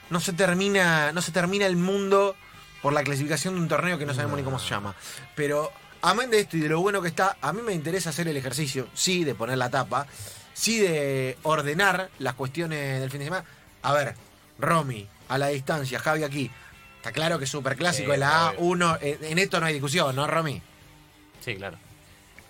no 0.09 0.21
se 0.21 0.33
termina, 0.33 1.11
no 1.13 1.21
se 1.21 1.33
termina 1.33 1.67
el 1.67 1.77
mundo 1.77 2.37
por 2.83 2.93
la 2.93 3.03
clasificación 3.03 3.55
de 3.55 3.61
un 3.61 3.69
torneo 3.69 3.99
que 3.99 4.07
no 4.07 4.15
sabemos 4.15 4.39
ni 4.39 4.45
cómo 4.45 4.59
se 4.59 4.69
llama. 4.69 4.95
Pero, 5.35 5.71
amén 6.03 6.31
de 6.31 6.41
esto 6.41 6.57
y 6.57 6.61
de 6.61 6.69
lo 6.69 6.81
bueno 6.81 7.03
que 7.03 7.09
está, 7.09 7.37
a 7.41 7.53
mí 7.53 7.63
me 7.63 7.73
interesa 7.73 8.11
hacer 8.11 8.29
el 8.29 8.37
ejercicio, 8.37 8.89
sí, 8.95 9.25
de 9.25 9.35
poner 9.35 9.59
la 9.59 9.71
tapa, 9.71 10.07
sí 10.55 10.79
de 10.79 11.37
ordenar 11.43 12.11
las 12.19 12.35
cuestiones 12.35 13.01
del 13.01 13.11
fin 13.11 13.21
de 13.21 13.27
semana. 13.27 13.45
A 13.83 13.93
ver, 13.93 14.15
Romy, 14.59 15.09
a 15.29 15.39
la 15.39 15.49
distancia, 15.49 15.99
Javi 15.99 16.25
aquí. 16.25 16.51
Está 16.97 17.13
claro 17.13 17.39
que 17.39 17.45
es 17.45 17.51
super 17.51 17.77
clásico 17.77 18.13
Sí, 18.13 18.19
la 18.19 18.51
obvio. 18.59 18.77
A1. 18.77 18.99
En, 19.01 19.25
en 19.25 19.39
esto 19.39 19.59
no 19.59 19.67
hay 19.67 19.73
discusión, 19.73 20.15
¿no, 20.15 20.27
Romy? 20.27 20.61
Sí, 21.43 21.57
claro. 21.57 21.79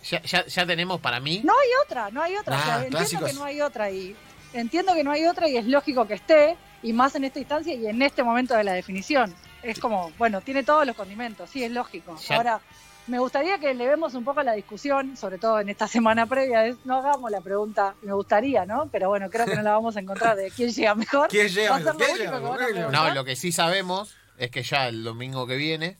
Ya, 0.08 0.22
ya, 0.22 0.46
ya 0.46 0.66
tenemos 0.66 1.00
para 1.00 1.20
mí. 1.20 1.42
No 1.44 1.52
hay 1.52 1.68
otra, 1.84 2.10
no 2.10 2.22
hay 2.22 2.36
otra. 2.36 2.56
Ah, 2.56 2.60
o 2.60 2.64
sea, 2.64 2.74
entiendo 2.76 2.98
clásicos. 2.98 3.28
que 3.28 3.34
no 3.34 3.44
hay 3.44 3.60
otra 3.60 3.90
y 3.90 4.16
entiendo 4.52 4.94
que 4.94 5.04
no 5.04 5.12
hay 5.12 5.26
otra 5.26 5.48
y 5.48 5.56
es 5.56 5.66
lógico 5.66 6.06
que 6.08 6.14
esté 6.14 6.56
y 6.82 6.92
más 6.92 7.14
en 7.14 7.24
esta 7.24 7.38
instancia 7.38 7.74
y 7.74 7.86
en 7.86 8.00
este 8.02 8.22
momento 8.24 8.54
de 8.54 8.64
la 8.64 8.72
definición. 8.72 9.32
Es 9.62 9.78
como, 9.78 10.10
bueno, 10.18 10.40
tiene 10.40 10.62
todos 10.62 10.86
los 10.86 10.96
condimentos, 10.96 11.50
sí, 11.50 11.62
es 11.64 11.70
lógico. 11.70 12.16
Ya- 12.28 12.36
Ahora, 12.36 12.60
me 13.06 13.18
gustaría 13.18 13.58
que 13.58 13.74
levemos 13.74 14.14
un 14.14 14.24
poco 14.24 14.42
la 14.42 14.52
discusión, 14.52 15.16
sobre 15.16 15.38
todo 15.38 15.60
en 15.60 15.68
esta 15.68 15.86
semana 15.88 16.26
previa, 16.26 16.66
es, 16.66 16.76
no 16.84 16.96
hagamos 16.98 17.30
la 17.30 17.40
pregunta, 17.40 17.94
me 18.02 18.12
gustaría, 18.12 18.64
¿no? 18.66 18.88
Pero 18.92 19.08
bueno, 19.08 19.28
creo 19.30 19.46
que 19.46 19.56
no 19.56 19.62
la 19.62 19.72
vamos 19.72 19.96
a 19.96 20.00
encontrar 20.00 20.36
de 20.36 20.50
quién 20.50 20.70
llega 20.70 20.94
mejor. 20.94 21.28
¿Quién 21.28 21.48
llega 21.48 21.78
mejor? 21.78 22.90
No, 22.92 23.14
lo 23.14 23.24
que 23.24 23.36
sí 23.36 23.52
sabemos 23.52 24.14
es 24.38 24.50
que 24.50 24.62
ya 24.62 24.88
el 24.88 25.04
domingo 25.04 25.46
que 25.46 25.56
viene, 25.56 25.98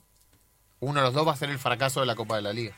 uno 0.79 0.99
de 1.01 1.05
los 1.05 1.13
dos 1.13 1.27
va 1.27 1.33
a 1.33 1.37
ser 1.37 1.49
el 1.49 1.59
fracaso 1.59 1.99
de 1.99 2.05
la 2.07 2.15
Copa 2.15 2.35
de 2.37 2.41
la 2.41 2.53
Liga. 2.53 2.75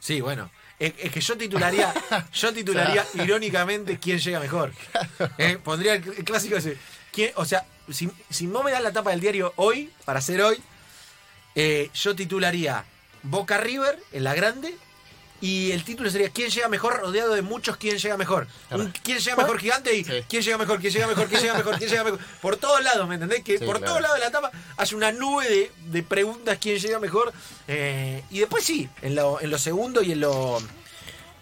Sí, 0.00 0.20
bueno. 0.20 0.50
Es, 0.78 0.94
es 0.98 1.12
que 1.12 1.20
yo 1.20 1.36
titularía, 1.38 1.94
yo 2.32 2.52
titularía 2.52 3.06
irónicamente 3.14 3.98
quién 3.98 4.18
llega 4.18 4.40
mejor. 4.40 4.72
Eh, 5.38 5.56
pondría 5.62 5.94
el, 5.94 6.02
el 6.18 6.24
clásico 6.24 6.56
ese. 6.56 6.76
¿Quién- 7.12 7.32
o 7.36 7.44
sea, 7.44 7.64
si, 7.90 8.10
si 8.30 8.46
no 8.46 8.62
me 8.62 8.70
dan 8.70 8.82
la 8.82 8.92
tapa 8.92 9.10
del 9.10 9.20
diario 9.20 9.52
hoy, 9.56 9.90
para 10.04 10.18
hacer 10.20 10.42
hoy, 10.42 10.58
eh, 11.54 11.90
yo 11.94 12.14
titularía 12.16 12.84
Boca 13.22 13.58
River 13.58 13.98
en 14.12 14.24
la 14.24 14.34
grande. 14.34 14.76
Y 15.40 15.72
el 15.72 15.82
título 15.82 16.08
sería 16.08 16.30
¿Quién 16.30 16.50
llega 16.50 16.68
mejor? 16.68 17.00
Rodeado 17.00 17.34
de 17.34 17.42
muchos 17.42 17.76
¿Quién 17.76 17.98
llega 17.98 18.16
mejor? 18.16 18.46
Un 18.70 18.92
¿Quién 19.02 19.18
llega 19.18 19.34
mejor 19.34 19.58
gigante? 19.58 19.92
Y 19.96 20.04
Sí. 20.04 20.22
¿Quién 20.28 20.40
llega 20.42 20.56
mejor? 20.56 20.78
¿Quién 20.80 20.92
llega 20.92 21.06
mejor? 21.08 21.26
¿Quién 21.26 21.40
llega 21.40 21.54
mejor? 21.54 21.78
¿Quién 21.78 21.90
llega 21.90 22.04
mejor? 22.04 22.20
Por 22.40 22.56
todos 22.58 22.80
lados, 22.84 23.08
¿me 23.08 23.14
entendés? 23.16 23.42
Que 23.42 23.58
Sí, 23.58 23.64
por 23.64 23.78
claro. 23.78 23.86
todos 23.90 24.02
lados 24.02 24.18
de 24.18 24.24
la 24.24 24.30
tapa 24.30 24.52
hay 24.76 24.94
una 24.94 25.10
nube 25.10 25.48
de, 25.48 25.72
de 25.90 26.02
preguntas 26.04 26.58
¿Quién 26.60 26.78
llega 26.78 27.00
mejor? 27.00 27.32
Eh, 27.66 28.22
y 28.30 28.38
después 28.38 28.62
sí, 28.64 28.88
en 29.02 29.16
lo, 29.16 29.40
en 29.40 29.50
lo 29.50 29.58
segundo 29.58 30.00
y 30.00 30.12
en 30.12 30.20
lo, 30.20 30.62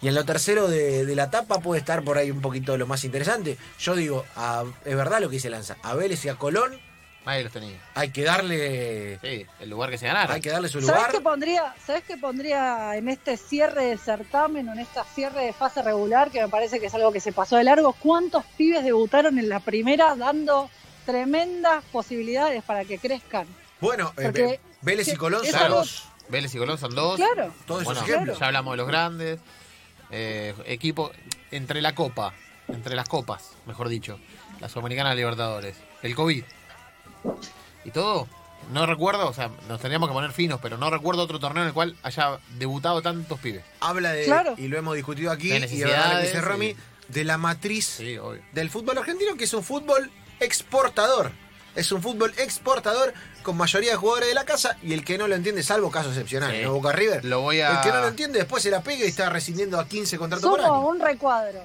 y 0.01 0.07
en 0.07 0.15
lo 0.15 0.25
tercero 0.25 0.67
de, 0.67 1.05
de 1.05 1.15
la 1.15 1.29
tapa 1.29 1.59
puede 1.59 1.79
estar 1.79 2.03
por 2.03 2.17
ahí 2.17 2.31
un 2.31 2.41
poquito 2.41 2.77
lo 2.77 2.87
más 2.87 3.03
interesante. 3.03 3.57
Yo 3.79 3.95
digo, 3.95 4.25
a- 4.35 4.63
es 4.85 4.95
verdad 4.95 5.19
lo 5.21 5.29
que 5.29 5.35
dice 5.35 5.49
Lanza. 5.49 5.77
A 5.83 5.93
Vélez 5.95 6.23
y 6.25 6.29
a 6.29 6.35
Colón 6.35 6.79
Nadie 7.23 7.43
los 7.43 7.53
tenía. 7.53 7.77
hay 7.93 8.09
que 8.09 8.23
darle, 8.23 9.19
Sí, 9.21 9.45
el 9.59 9.69
lugar 9.69 9.91
que 9.91 9.99
se 9.99 10.07
ganara. 10.07 10.33
hay 10.33 10.41
que 10.41 10.49
darle 10.49 10.69
su 10.69 10.81
¿Sabes 10.81 10.95
lugar. 10.95 11.11
qué 11.11 11.21
pondría, 11.21 11.75
¿Sabes 11.85 12.03
qué 12.07 12.17
pondría 12.17 12.95
en 12.95 13.09
este 13.09 13.37
cierre 13.37 13.85
de 13.85 13.97
certamen 13.99 14.67
o 14.69 14.73
en 14.73 14.79
esta 14.79 15.03
cierre 15.03 15.45
de 15.45 15.53
fase 15.53 15.83
regular, 15.83 16.31
que 16.31 16.41
me 16.41 16.47
parece 16.49 16.79
que 16.79 16.87
es 16.87 16.93
algo 16.95 17.11
que 17.11 17.19
se 17.19 17.31
pasó 17.31 17.57
de 17.57 17.63
largo? 17.63 17.93
¿Cuántos 17.93 18.43
pibes 18.57 18.83
debutaron 18.83 19.37
en 19.37 19.49
la 19.49 19.59
primera 19.59 20.15
dando 20.15 20.71
tremendas 21.05 21.83
posibilidades 21.91 22.63
para 22.63 22.85
que 22.85 22.97
crezcan? 22.97 23.45
Bueno, 23.79 24.13
eh, 24.17 24.59
Vélez 24.81 25.07
y 25.09 25.15
Colón 25.15 25.45
son 25.45 25.69
dos. 25.69 26.03
Vélez 26.29 26.55
y 26.55 26.57
Colón 26.57 26.77
son 26.77 26.95
dos. 26.95 27.17
Claro. 27.17 27.53
Todos 27.67 27.81
esos 27.83 27.93
Bueno, 27.95 28.09
ejemplos. 28.09 28.39
ya 28.39 28.45
hablamos 28.47 28.73
de 28.73 28.77
los 28.77 28.87
grandes. 28.87 29.39
Eh, 30.11 30.53
equipo 30.65 31.11
entre 31.51 31.81
la 31.81 31.95
Copa, 31.95 32.33
entre 32.67 32.95
las 32.95 33.07
copas, 33.07 33.51
mejor 33.65 33.89
dicho. 33.89 34.19
La 34.59 34.69
Sudamericana 34.69 35.15
Libertadores. 35.15 35.75
El 36.03 36.15
COVID. 36.15 36.43
Y 37.85 37.91
todo. 37.91 38.27
No 38.71 38.85
recuerdo, 38.85 39.27
o 39.27 39.33
sea, 39.33 39.49
nos 39.67 39.79
tendríamos 39.81 40.07
que 40.07 40.13
poner 40.13 40.31
finos, 40.31 40.59
pero 40.61 40.77
no 40.77 40.89
recuerdo 40.91 41.23
otro 41.23 41.39
torneo 41.39 41.63
en 41.63 41.69
el 41.69 41.73
cual 41.73 41.95
haya 42.03 42.37
debutado 42.59 43.01
tantos 43.01 43.39
pibes. 43.39 43.63
Habla 43.79 44.11
de, 44.11 44.25
Claro. 44.25 44.53
y 44.57 44.67
lo 44.67 44.77
hemos 44.77 44.95
discutido 44.95 45.31
aquí, 45.31 45.49
De 45.49 45.57
y 45.57 45.79
lo 45.83 46.19
dice 46.21 46.41
Romy, 46.41 46.67
sí. 46.73 46.77
de 47.07 47.23
la 47.23 47.37
matriz 47.39 47.85
Sí, 47.85 48.17
del 48.53 48.69
fútbol 48.69 48.99
argentino, 48.99 49.35
que 49.35 49.45
es 49.45 49.53
un 49.55 49.63
fútbol 49.63 50.11
exportador. 50.39 51.31
Es 51.75 51.91
un 51.91 52.01
fútbol 52.01 52.33
exportador 52.37 53.13
con 53.43 53.55
mayoría 53.57 53.91
de 53.91 53.95
jugadores 53.97 54.27
de 54.29 54.35
la 54.35 54.43
casa 54.43 54.77
y 54.83 54.93
el 54.93 55.05
que 55.05 55.17
no 55.17 55.27
lo 55.27 55.35
entiende, 55.35 55.63
salvo 55.63 55.89
casos 55.89 56.11
excepcionales, 56.13 56.57
Sí. 56.59 56.63
¿no? 56.65 56.73
Boca 56.73 56.91
River. 56.91 57.23
Lo 57.25 57.41
voy 57.41 57.61
a- 57.61 57.71
El 57.77 57.81
que 57.81 57.89
no 57.91 58.01
lo 58.01 58.07
entiende 58.09 58.39
después 58.39 58.61
se 58.61 58.69
la 58.69 58.81
pega 58.81 59.05
y 59.05 59.07
está 59.07 59.29
rescindiendo 59.29 59.79
a 59.79 59.87
15 59.87 60.17
contratos 60.17 60.49
por 60.49 60.59
Sumo 60.61 60.73
año. 60.75 60.87
un 60.87 60.99
recuadro. 60.99 61.63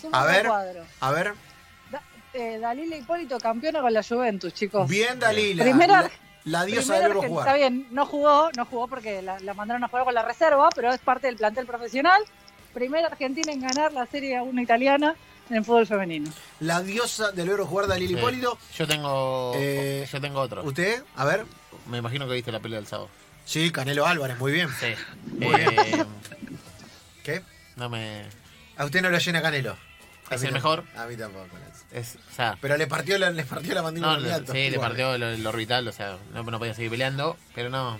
Sumo 0.00 0.14
A 0.14 0.20
un 0.22 0.26
ver. 0.26 0.42
recuadro. 0.42 0.84
A 1.00 1.10
ver, 1.10 1.34
Da- 1.90 2.02
eh, 2.34 2.58
Dalila 2.58 2.96
Hipólito, 2.96 3.38
campeona 3.38 3.80
con 3.80 3.92
la 3.92 4.02
Juventus, 4.02 4.52
chicos. 4.52 4.88
bien 4.88 5.18
Dalila. 5.18 5.64
Primera- 5.64 6.02
la, 6.02 6.10
la 6.44 6.64
diosa 6.66 6.92
Primera 6.94 6.98
del 7.08 7.08
verbo 7.16 7.22
jugar. 7.28 7.46
Está 7.48 7.56
bien, 7.56 7.86
no 7.90 8.04
jugó, 8.06 8.50
no 8.56 8.66
jugó 8.66 8.88
porque 8.88 9.22
la, 9.22 9.40
la 9.40 9.54
mandaron 9.54 9.82
a 9.84 9.88
jugar 9.88 10.04
con 10.04 10.14
la 10.14 10.22
reserva, 10.22 10.68
pero 10.74 10.92
es 10.92 11.00
parte 11.00 11.28
del 11.28 11.36
plantel 11.36 11.66
profesional. 11.66 12.22
Primera 12.74 13.06
Argentina 13.06 13.50
en 13.52 13.60
ganar 13.62 13.92
la 13.94 14.04
Serie 14.04 14.38
1 14.42 14.60
italiana 14.60 15.16
en 15.50 15.64
fútbol 15.64 15.86
femenino. 15.86 16.30
La 16.60 16.82
diosa 16.82 17.32
del 17.32 17.48
verbo 17.48 17.66
jugar, 17.66 17.86
Dalila 17.86 18.08
Sí. 18.08 18.14
Hipólito. 18.18 18.58
Yo 18.76 18.86
tengo. 18.86 19.52
Eh, 19.56 20.08
yo 20.10 20.20
tengo 20.20 20.40
otro. 20.40 20.62
¿Usted? 20.64 21.02
A 21.16 21.24
ver. 21.24 21.44
Me 21.88 21.98
imagino 21.98 22.26
que 22.26 22.34
viste 22.34 22.50
la 22.52 22.60
pelea 22.60 22.78
del 22.78 22.86
sábado. 22.88 23.08
Sí, 23.44 23.70
Canelo 23.70 24.06
Álvarez, 24.06 24.38
muy 24.38 24.50
bien. 24.52 24.68
Sí. 24.80 24.94
Muy 25.38 25.54
Eh, 25.54 26.04
¿Qué? 27.22 27.42
no 27.76 27.88
me. 27.88 28.24
A 28.76 28.84
usted 28.84 29.02
no 29.02 29.10
lo 29.10 29.18
llena 29.18 29.40
Canelo. 29.42 29.76
A 30.30 30.34
Es 30.34 30.40
mí 30.42 30.48
el 30.48 30.54
mejor. 30.54 30.82
A 30.96 31.06
mí 31.06 31.16
tampoco. 31.16 31.46
Es, 31.92 32.16
o 32.30 32.34
sea, 32.34 32.58
Pero 32.60 32.76
le 32.76 32.88
partió 32.88 33.16
la, 33.16 33.30
le 33.30 33.44
partió 33.44 33.72
la 33.74 33.82
mandíbula 33.82 34.14
No, 34.14 34.18
le- 34.20 34.38
sí, 34.46 34.52
le 34.52 34.66
Igual. 34.70 34.88
partió 34.88 35.16
lo, 35.18 35.36
lo 35.36 35.48
orbital, 35.50 35.86
o 35.86 35.92
sea, 35.92 36.18
no, 36.34 36.42
no 36.42 36.58
podía 36.58 36.74
seguir 36.74 36.90
peleando, 36.90 37.36
pero 37.54 37.70
no. 37.70 37.98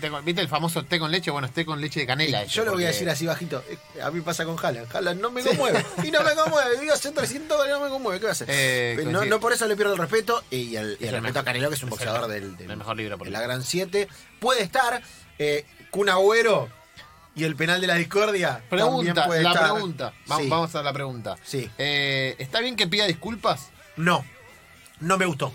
Té 0.00 0.10
con- 0.10 0.24
¿Viste 0.24 0.40
el 0.40 0.48
famoso 0.48 0.84
té 0.84 0.98
con 0.98 1.10
leche? 1.10 1.30
Bueno, 1.30 1.48
té 1.50 1.64
con 1.64 1.80
leche 1.80 2.00
de 2.00 2.06
canela. 2.06 2.44
Yo 2.44 2.64
lo 2.64 2.72
voy 2.72 2.84
a 2.84 2.88
decir 2.88 3.08
así 3.08 3.26
bajito. 3.26 3.62
Eh, 3.68 4.02
A 4.02 4.10
mí 4.10 4.20
pasa 4.20 4.44
con 4.44 4.56
Haaland. 4.62 4.94
Haaland 4.94 5.20
no 5.20 5.30
me 5.30 5.42
conmueve. 5.42 5.84
Y 6.02 6.10
no 6.10 6.22
me 6.22 6.34
conmueve. 6.34 6.78
Digo, 6.80 6.92
hace 6.92 7.10
300 7.12 7.56
goles, 7.56 7.72
no 7.72 7.80
me 7.80 7.88
conmueve. 7.88 8.18
¿Qué 8.18 8.24
va 8.26 8.30
a 8.30 8.32
hacer? 8.32 8.48
Eh, 8.50 8.94
Pero 8.96 9.10
no, 9.10 9.24
no 9.24 9.40
por 9.40 9.52
eso 9.52 9.66
le 9.66 9.76
pierdo 9.76 9.92
el 9.94 9.98
respeto. 9.98 10.42
Y 10.50 10.76
el, 10.76 10.96
y 11.00 11.04
el 11.04 11.08
Es 11.08 11.08
el 11.08 11.12
respeto 11.22 11.38
a 11.38 11.44
Canelo, 11.44 11.68
que 11.68 11.76
es 11.76 11.82
un 11.82 11.88
Es 11.88 11.90
boxeador 11.90 12.28
del, 12.28 12.56
del- 12.56 12.70
El 12.70 12.76
mejor 12.76 12.96
libro 12.96 13.16
por 13.18 13.26
de 13.26 13.32
la. 13.32 13.40
Gran 13.40 13.62
7. 13.62 14.08
Puede 14.40 14.62
estar 14.62 15.00
eh, 15.38 15.64
Kun 15.90 16.08
Agüero 16.08 16.68
y 17.36 17.44
el 17.44 17.56
penal 17.56 17.80
de 17.80 17.86
la 17.86 17.94
discordia. 17.94 18.62
Pregunta, 18.70 19.26
puede 19.26 19.42
la 19.42 19.52
estar. 19.52 19.72
pregunta. 19.72 20.12
Vamos, 20.26 20.44
Sí. 20.44 20.50
vamos 20.50 20.74
a 20.74 20.82
la 20.82 20.92
pregunta. 20.92 21.36
Sí. 21.44 21.70
Eh, 21.78 22.34
¿Está 22.38 22.60
bien 22.60 22.76
que 22.76 22.86
pida 22.86 23.06
disculpas? 23.06 23.70
No, 23.96 24.24
no 25.00 25.16
me 25.18 25.26
gustó. 25.26 25.52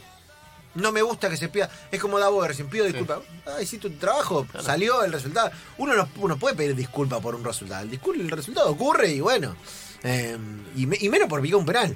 No 0.79 0.91
me 0.91 1.01
gusta 1.01 1.29
que 1.29 1.37
se 1.37 1.49
pida. 1.49 1.69
Es 1.91 1.99
como 1.99 2.19
Davo 2.19 2.45
recién 2.47 2.69
pido 2.69 2.85
disculpas. 2.85 3.19
Ah, 3.45 3.61
hiciste 3.61 3.89
tu 3.89 3.95
trabajo, 3.97 4.45
salió 4.63 5.03
el 5.03 5.11
resultado. 5.11 5.51
Uno 5.77 5.93
no, 5.95 6.07
uno 6.17 6.37
puede 6.37 6.55
pedir 6.55 6.75
disculpas 6.75 7.19
por 7.21 7.35
un 7.35 7.43
resultado. 7.43 7.83
El, 7.83 7.91
discul- 7.91 8.19
el 8.19 8.29
resultado 8.31 8.69
ocurre 8.69 9.09
y 9.11 9.19
bueno. 9.19 9.55
eh, 10.03 10.37
y, 10.75 10.85
me- 10.85 10.97
y 10.99 11.09
menos 11.09 11.27
por 11.27 11.41
picar 11.41 11.57
un 11.57 11.65
penal. 11.65 11.95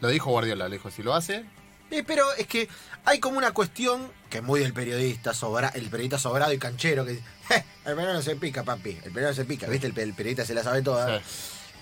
Lo 0.00 0.08
dijo 0.08 0.30
Guardiola, 0.30 0.68
le 0.68 0.76
dijo, 0.76 0.90
si 0.90 1.02
lo 1.02 1.14
hace, 1.14 1.44
Eh, 1.90 2.02
pero 2.04 2.24
es 2.34 2.46
que 2.46 2.68
hay 3.04 3.20
como 3.20 3.38
una 3.38 3.52
cuestión 3.52 4.10
que 4.30 4.38
es 4.38 4.42
muy 4.44 4.58
del 4.60 4.72
periodista, 4.72 5.32
sobra, 5.34 5.68
el 5.68 5.88
periodista 5.90 6.18
sobrado 6.18 6.52
y 6.52 6.58
canchero 6.58 7.04
que 7.04 7.12
dice, 7.12 7.24
"Eh, 7.50 7.64
el 7.84 7.94
penal 7.94 8.14
no 8.14 8.22
se 8.22 8.34
pica, 8.36 8.64
papi. 8.64 8.98
El 9.04 9.12
penal 9.12 9.30
no 9.30 9.34
se 9.36 9.44
pica. 9.44 9.66
¿Viste? 9.68 9.86
El, 9.88 9.98
el 9.98 10.14
periodista 10.14 10.44
se 10.44 10.54
la 10.54 10.62
sabe 10.64 10.82
toda. 10.82 11.18
sí. 11.20 11.24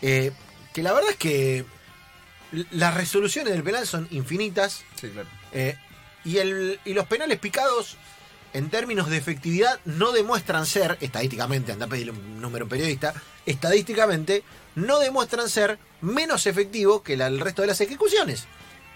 Eh, 0.03 0.33
que 0.75 0.83
la 0.83 0.93
verdad 0.93 1.11
es 1.13 1.17
que 1.17 1.65
las 2.73 2.95
resoluciones 2.95 3.53
del 3.55 3.63
penal 3.63 3.87
son 3.87 4.07
infinitas. 4.11 4.83
Sí, 5.01 5.09
claro. 5.09 5.29
Eh, 5.53 5.77
y, 6.25 6.39
el, 6.39 6.81
y 6.85 6.95
los 6.95 7.07
penales 7.07 7.39
picados, 7.39 7.97
en 8.53 8.69
términos 8.71 9.09
de 9.09 9.17
efectividad, 9.17 9.79
no 9.85 10.13
demuestran 10.13 10.67
ser, 10.67 10.99
estadísticamente, 11.01 11.73
anda 11.73 11.87
a 11.87 11.89
pedirle 11.89 12.13
un 12.13 12.41
número 12.41 12.65
a 12.65 12.67
un 12.67 12.71
periodista, 12.71 13.15
estadísticamente 13.47 14.43
no 14.75 14.99
demuestran 14.99 15.49
ser 15.49 15.79
menos 16.01 16.47
efectivos 16.47 17.03
que 17.03 17.17
la- 17.17 17.27
el 17.29 17.41
resto 17.41 17.63
de 17.63 17.69
las 17.69 17.81
ejecuciones. 17.81 18.45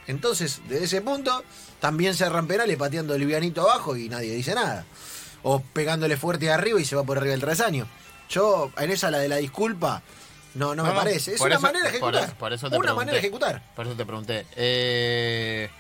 Entonces, 0.07 0.61
desde 0.69 0.85
ese 0.85 1.01
punto, 1.01 1.43
también 1.81 2.15
se 2.15 2.25
penales 2.47 2.77
pateando 2.77 3.17
livianito 3.19 3.63
abajo 3.63 3.97
y 3.97 4.09
nadie 4.09 4.33
dice 4.35 4.55
nada. 4.55 4.85
O 5.43 5.61
pegándole 5.61 6.17
fuerte 6.17 6.51
arriba 6.51 6.81
y 6.81 6.85
se 6.85 6.97
va 6.97 7.03
por 7.05 7.19
arriba 7.19 7.33
del 7.33 7.41
travesaño. 7.41 7.87
Yo, 8.29 8.71
en 8.79 8.91
esa 8.91 9.11
la 9.11 9.19
de 9.19 9.29
la 9.29 9.37
disculpa, 9.37 10.03
no, 10.55 10.75
no, 10.75 10.83
me 10.85 10.91
No, 10.91 10.95
parece. 10.95 11.35
Es 11.35 11.41
una 11.41 11.55
eso- 11.57 11.63
manera 11.63 11.91
de 11.91 11.99
por 11.99 12.11
ejecutar. 12.15 12.25
eso- 12.29 12.39
por 12.39 12.53
eso 12.53 12.71
te 12.71 12.77
una 12.77 12.83
pregunté. 12.83 12.97
manera 12.97 13.13
de 13.15 13.19
ejecutar. 13.19 13.75
Por 13.75 13.87
eso 13.87 13.97
te 13.97 14.07
pregunté. 14.07 14.47
Eh, 14.57 15.71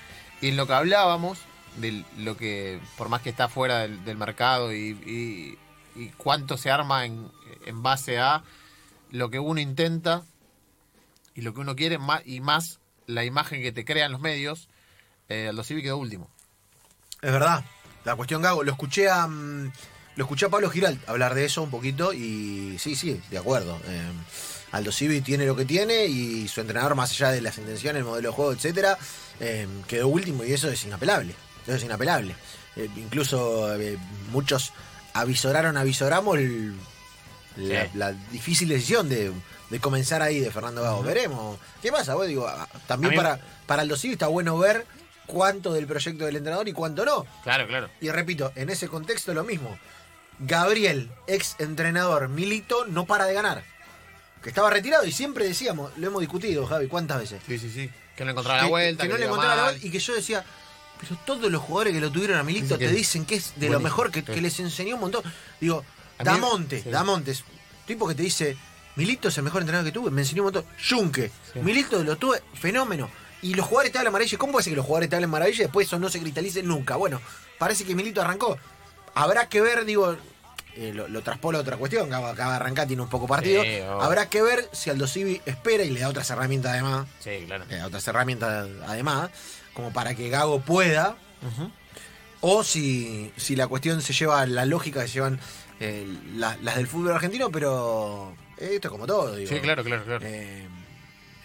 y 0.40 0.49
en 0.49 0.57
lo 0.57 0.66
que 0.66 0.75
hablábamos, 0.75 1.38
de 1.77 2.05
lo 2.18 2.37
que, 2.37 2.81
por 2.96 3.09
más 3.09 3.22
que 3.22 3.31
está 3.31 3.49
fuera 3.49 3.81
del, 3.81 4.05
del 4.05 4.16
mercado 4.16 4.75
y, 4.75 5.59
cuánto 6.18 6.59
se 6.59 6.70
arma 6.70 7.07
en, 7.07 7.31
en 7.64 7.83
base 7.83 8.18
a 8.18 8.42
lo 9.11 9.31
que 9.31 9.38
uno 9.38 9.61
intenta 9.61 10.25
y 11.35 11.42
lo 11.42 11.55
que 11.55 11.61
uno 11.61 11.77
quiere, 11.77 11.99
y 12.25 12.40
más 12.40 12.81
la 13.07 13.25
imagen 13.25 13.62
que 13.62 13.72
te 13.72 13.85
crean 13.85 14.12
los 14.12 14.20
medios, 14.20 14.68
eh, 15.29 15.49
Aldo 15.49 15.64
Civi 15.64 15.83
quedó 15.83 15.99
último. 15.99 16.31
Es 17.22 17.33
verdad. 17.33 17.64
La 18.05 18.14
cuestión 18.14 18.42
Gago, 18.42 18.62
lo 18.62 18.70
escuché 18.70 19.09
a 19.11 19.27
mm, 19.27 19.72
lo 20.16 20.25
escuché 20.25 20.46
a 20.46 20.49
Pablo 20.49 20.70
Giral 20.70 20.99
hablar 21.07 21.35
de 21.35 21.44
eso 21.44 21.62
un 21.62 21.70
poquito 21.70 22.12
y 22.12 22.79
sí, 22.79 22.96
sí, 22.96 23.20
de 23.31 23.38
acuerdo. 23.38 23.79
Eh, 23.85 24.12
Aldo 24.72 24.90
Civi 24.90 25.20
tiene 25.20 25.44
lo 25.44 25.55
que 25.55 25.64
tiene 25.64 26.07
y 26.07 26.49
su 26.49 26.61
entrenador, 26.61 26.94
más 26.94 27.11
allá 27.11 27.31
de 27.31 27.40
las 27.40 27.59
intenciones, 27.59 28.01
el 28.01 28.07
modelo 28.07 28.31
de 28.31 28.35
juego, 28.35 28.53
etcétera, 28.53 28.99
eh, 29.40 29.66
quedó 29.88 30.09
último 30.09 30.44
y 30.44 30.53
eso 30.53 30.68
es 30.70 30.85
inapelable. 30.85 31.35
Eso 31.66 31.77
es 31.77 31.85
inapelable. 31.85 32.35
Eh, 32.77 32.88
incluso 32.96 33.75
eh, 33.81 33.99
muchos 34.31 34.72
avisoraron, 35.14 35.77
avisoramos 35.77 36.38
el- 36.38 36.75
la, 37.57 37.85
Sí. 37.85 37.90
la 37.94 38.12
difícil 38.12 38.68
decisión 38.68 39.09
de, 39.09 39.33
de 39.70 39.81
comenzar 39.81 40.20
ahí 40.20 40.40
de 40.40 40.51
Fernando 40.51 40.83
Gago. 40.83 41.03
Veremos. 41.03 41.59
¿Qué 41.81 41.90
pasa? 41.90 42.14
Vos 42.14 42.27
digo, 42.27 42.46
ah, 42.46 42.68
también 42.87 43.12
mí- 43.12 43.16
para, 43.16 43.40
para 43.66 43.83
el 43.83 43.96
Civi 43.96 44.12
está 44.12 44.27
bueno 44.27 44.59
ver 44.59 44.85
cuánto 45.27 45.72
del 45.72 45.87
proyecto 45.87 46.27
del 46.27 46.37
entrenador 46.37 46.68
y 46.68 46.72
cuánto 46.75 47.05
no. 47.07 47.25
Claro, 47.42 47.66
claro. 47.66 47.88
Y 48.01 48.11
repito, 48.11 48.53
en 48.57 48.68
ese 48.70 48.88
contexto 48.88 49.33
lo 49.33 49.42
mismo. 49.42 49.79
Gabriel, 50.38 51.11
ex 51.27 51.57
entrenador 51.59 52.29
Milito, 52.29 52.85
no 52.87 53.07
para 53.07 53.25
de 53.25 53.33
ganar. 53.33 53.64
Que 54.42 54.51
estaba 54.51 54.68
retirado 54.70 55.07
y 55.07 55.12
siempre 55.12 55.46
decíamos, 55.49 55.96
lo 55.96 56.07
hemos 56.09 56.20
discutido, 56.20 56.66
Javi, 56.66 56.88
¿cuántas 56.88 57.18
veces? 57.20 57.40
Sí, 57.46 57.59
sí, 57.59 57.70
sí. 57.70 57.90
Que 58.16 58.24
no 58.24 58.31
encontraba 58.33 58.62
la 58.62 58.68
vuelta. 58.68 59.02
que 59.05 59.09
no 59.09 59.16
le 59.18 59.26
encontraba 59.26 59.57
la 59.57 59.62
vuelta 59.64 59.87
y 59.87 59.90
que 59.90 59.98
yo 59.98 60.14
decía, 60.14 60.44
pero 61.00 61.16
todos 61.26 61.50
los 61.52 61.62
jugadores 61.62 61.92
que 61.92 62.00
lo 62.00 62.11
tuvieron 62.11 62.38
a 62.38 62.42
Milito 62.42 62.79
te 62.79 62.88
dicen 62.90 63.24
que 63.26 63.37
es 63.37 63.52
de 63.57 63.68
lo 63.68 63.81
mejor, 63.81 64.11
que, 64.11 64.20
sí. 64.20 64.26
que 64.26 64.40
les 64.40 64.59
enseñó 64.61 64.94
un 64.94 65.02
montón. 65.02 65.22
Digo, 65.61 65.85
A 66.18 66.22
mí- 66.24 66.31
Damonte, 66.31 66.83
sí. 66.83 66.90
Damonte, 66.90 67.31
es 67.33 67.44
tipo 67.87 68.09
que 68.09 68.14
te 68.14 68.22
dice, 68.22 68.57
Milito 68.96 69.29
es 69.29 69.37
el 69.37 69.44
mejor 69.44 69.61
entrenador 69.62 69.85
que 69.87 69.92
tuve, 69.92 70.11
me 70.11 70.22
enseñó 70.22 70.42
un 70.42 70.46
montón. 70.46 70.64
Junque, 70.88 71.31
Sí. 71.52 71.59
Milito 71.61 72.02
lo 72.02 72.16
tuve, 72.16 72.42
fenómeno. 72.55 73.11
Y 73.42 73.52
los 73.55 73.66
jugadores 73.66 73.92
te 73.92 73.98
hablan 73.98 74.12
maravilla. 74.14 74.38
¿Cómo 74.38 74.52
puede 74.52 74.64
ser 74.64 74.72
que 74.72 74.76
los 74.76 74.87
jugadores 74.87 75.11
te 75.11 75.16
hablen 75.16 75.29
maravilla 75.31 75.59
y 75.59 75.62
después 75.64 75.87
eso 75.87 75.98
no 75.98 76.09
se 76.09 76.18
cristalice 76.18 76.62
nunca? 76.62 76.96
Bueno, 76.96 77.20
parece 77.59 77.85
que 77.85 77.94
Milito 77.94 78.22
arrancó. 78.22 78.57
Habrá 79.14 79.48
que 79.50 79.61
ver, 79.61 79.85
digo, 79.85 80.16
eh, 80.77 80.93
lo, 80.95 81.09
lo 81.09 81.23
traspolo 81.23 81.59
a 81.59 81.62
otra 81.62 81.77
cuestión, 81.77 82.07
acaba, 82.09 82.31
acaba 82.31 82.51
de 82.53 82.57
arrancar, 82.57 82.87
tiene 82.87 83.03
un 83.03 83.09
poco 83.09 83.27
partido. 83.27 83.62
Sí. 83.62 83.79
Habrá 84.01 84.29
que 84.29 84.43
ver 84.43 84.69
si 84.73 84.91
Aldo 84.91 85.07
Civi 85.07 85.41
espera 85.47 85.83
y 85.85 85.91
le 85.91 86.01
da 86.01 86.09
otras 86.09 86.29
herramientas 86.31 86.73
además 86.73 87.07
Sí, 87.21 87.45
claro. 87.47 87.65
eh, 87.71 87.83
otras 87.83 88.07
herramientas 88.09 88.69
además, 88.87 89.31
como 89.75 89.93
para 89.93 90.15
que 90.15 90.29
Gago 90.29 90.61
pueda, 90.61 91.17
o 92.41 92.62
si, 92.62 93.33
si 93.37 93.57
la 93.57 93.67
cuestión 93.67 94.03
se 94.03 94.12
lleva 94.12 94.45
la 94.47 94.65
lógica 94.67 95.03
que 95.03 95.09
llevan 95.09 95.41
eh, 95.81 96.07
la- 96.37 96.57
las 96.62 96.77
del 96.77 96.87
fútbol 96.87 97.12
argentino, 97.12 97.51
pero 97.51 98.35
eh, 98.59 98.71
esto 98.75 98.89
es 98.89 98.93
como 98.93 99.07
todo, 99.07 99.35
digo. 99.37 99.49
Sí, 99.51 99.61
claro, 99.61 99.83
claro, 99.85 100.05
claro. 100.05 100.25
Eh, 100.27 100.67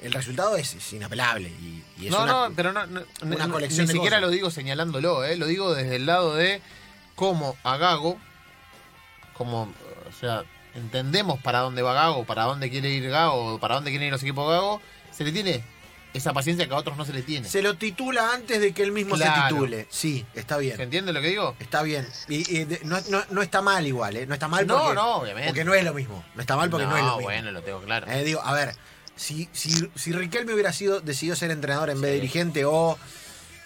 el 0.02 0.14
resultado 0.14 0.56
es, 0.58 0.74
es 0.74 0.94
inapelable 0.94 1.50
y, 1.50 1.84
y 2.00 2.06
es 2.08 2.12
no, 2.12 2.24
una- 2.24 2.32
no, 2.50 2.54
pero 2.56 2.72
no, 2.74 2.86
no, 2.88 3.02
una 3.24 3.46
ni- 3.46 3.52
colección 3.52 3.86
ni 3.86 3.88
de 3.88 3.94
siquiera 3.94 4.18
cosas. 4.18 4.22
lo 4.22 4.30
digo 4.30 4.50
señalándolo, 4.52 5.36
lo 5.36 5.46
digo 5.48 5.74
desde 5.74 5.98
el 5.98 6.06
lado 6.06 6.36
de 6.36 6.62
cómo 7.16 7.56
a 7.64 7.78
Gago, 7.78 8.18
como, 9.44 9.64
o 9.64 10.12
sea, 10.20 10.44
entendemos 10.76 11.40
para 11.42 11.60
dónde 11.60 11.82
va 11.82 11.94
Gago, 11.94 12.24
para 12.26 12.44
dónde 12.44 12.70
quiere 12.70 12.90
ir 12.90 13.10
Gago, 13.10 13.60
para 13.60 13.76
dónde 13.76 13.90
quieren 13.92 14.08
ir 14.08 14.12
los 14.14 14.22
equipos 14.24 14.50
Gago, 14.50 14.82
se 15.12 15.24
le 15.24 15.32
tiene 15.32 15.64
esa 16.14 16.34
paciencia 16.34 16.68
que 16.68 16.74
a 16.74 16.78
otros 16.78 16.98
no 16.98 17.06
se 17.06 17.14
le 17.14 17.22
tiene. 17.22 17.48
Se 17.48 17.62
lo 17.62 17.76
titula 17.78 18.34
antes 18.34 18.60
de 18.60 18.74
que 18.74 18.84
él 18.84 18.92
mismo 18.92 19.16
se 19.18 19.24
titule. 19.48 19.88
Sí, 19.90 20.26
está 20.36 20.56
¿Se 20.56 20.62
bien. 20.62 20.82
entiende 20.82 21.14
lo 21.14 21.22
que 21.22 21.28
digo? 21.30 21.56
Está 21.60 21.84
bien. 21.84 22.06
Y, 22.28 22.68
no, 22.84 23.00
no- 23.10 23.24
no 23.30 23.42
está 23.42 23.62
mal 23.62 23.88
igual, 23.88 24.18
¿eh? 24.18 24.26
No 24.28 24.34
está 24.34 24.48
mal 24.50 24.68
No, 24.68 24.78
porque, 24.80 24.96
no, 24.96 25.16
obviamente. 25.18 25.48
porque 25.50 25.64
no 25.64 25.74
es 25.74 25.84
lo 25.86 25.94
mismo. 25.94 26.24
No 26.36 26.42
está 26.42 26.58
mal 26.58 26.70
porque 26.70 26.86
no, 26.86 26.98
es 26.98 27.04
lo 27.04 27.10
mismo. 27.12 27.22
bueno, 27.24 27.52
lo 27.52 27.62
tengo 27.62 27.80
claro. 27.82 28.08
Eh, 28.12 28.26
digo, 28.26 28.42
a 28.42 28.52
ver, 28.54 28.76
si, 29.16 29.48
si, 29.54 29.90
si 29.96 30.12
Riquelme 30.12 30.54
hubiera 30.54 30.74
sido, 30.74 31.00
decidido 31.00 31.36
ser 31.38 31.50
entrenador 31.52 31.90
en 31.90 32.02
vez 32.02 32.12
de 32.12 32.16
dirigente 32.16 32.66
o, 32.66 32.98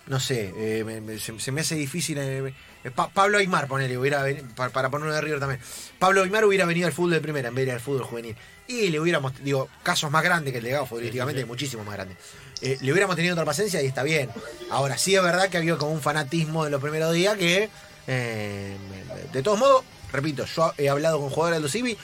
no 0.08 0.20
sé, 0.20 0.54
eh, 0.58 0.84
me- 0.84 1.02
me- 1.02 1.18
se, 1.20 1.40
se 1.40 1.52
me 1.52 1.62
hace 1.62 1.76
difícil. 1.76 2.18
eh, 2.20 2.54
eh, 2.84 2.92
Pa- 2.92 3.10
Pablo 3.10 3.38
Aymar, 3.40 3.68
ponele, 3.68 3.98
hubiera 3.98 4.24
veni- 4.24 4.42
pa- 4.56 4.70
para, 4.70 4.90
ponerlo 4.90 5.14
de 5.14 5.22
River 5.22 5.40
también. 5.40 5.60
Pablo 5.98 6.22
Aymar 6.24 6.46
hubiera 6.46 6.66
venido 6.66 6.86
al 6.88 6.94
fútbol 6.94 7.12
de 7.12 7.22
primera 7.22 7.50
en 7.50 7.56
vez 7.56 7.66
de 7.66 7.72
ir 7.72 7.74
al 7.76 7.82
fútbol 7.82 8.04
juvenil. 8.04 8.36
Y 8.68 8.90
le 8.90 9.00
hubiéramos, 9.00 9.34
digo, 9.44 9.68
casos 9.84 10.10
más 10.12 10.24
grandes 10.24 10.52
que 10.52 10.60
el 10.60 10.64
de 10.64 10.72
Gago 10.72 10.86
futbolísticamente, 10.86 11.42
sí. 11.42 11.48
muchísimo 11.48 11.84
más 11.84 11.96
grandes. 11.96 12.18
Eh, 12.62 12.78
le 12.82 12.92
hubiéramos 12.92 13.16
tenido 13.16 13.34
otra 13.34 13.46
paciencia 13.46 13.82
y 13.82 13.86
está 13.88 14.04
bien. 14.04 14.30
Ahora, 14.70 14.98
sí 14.98 15.16
es 15.16 15.22
verdad 15.24 15.50
que 15.50 15.58
había 15.58 15.76
como 15.78 15.92
un 15.92 16.02
fanatismo 16.02 16.64
de 16.66 16.72
los 16.72 16.82
primeros 16.82 17.14
días 17.14 17.38
que, 17.38 17.70
de 18.08 19.44
todos 19.44 19.60
modos, 19.60 19.84
repito, 20.12 20.46
yo 20.46 20.74
he 20.78 20.90
hablado 20.90 21.20
con 21.20 21.30
jugadores 21.30 21.58
del 21.58 21.64
Aldo 21.66 21.70
Civi 21.72 21.98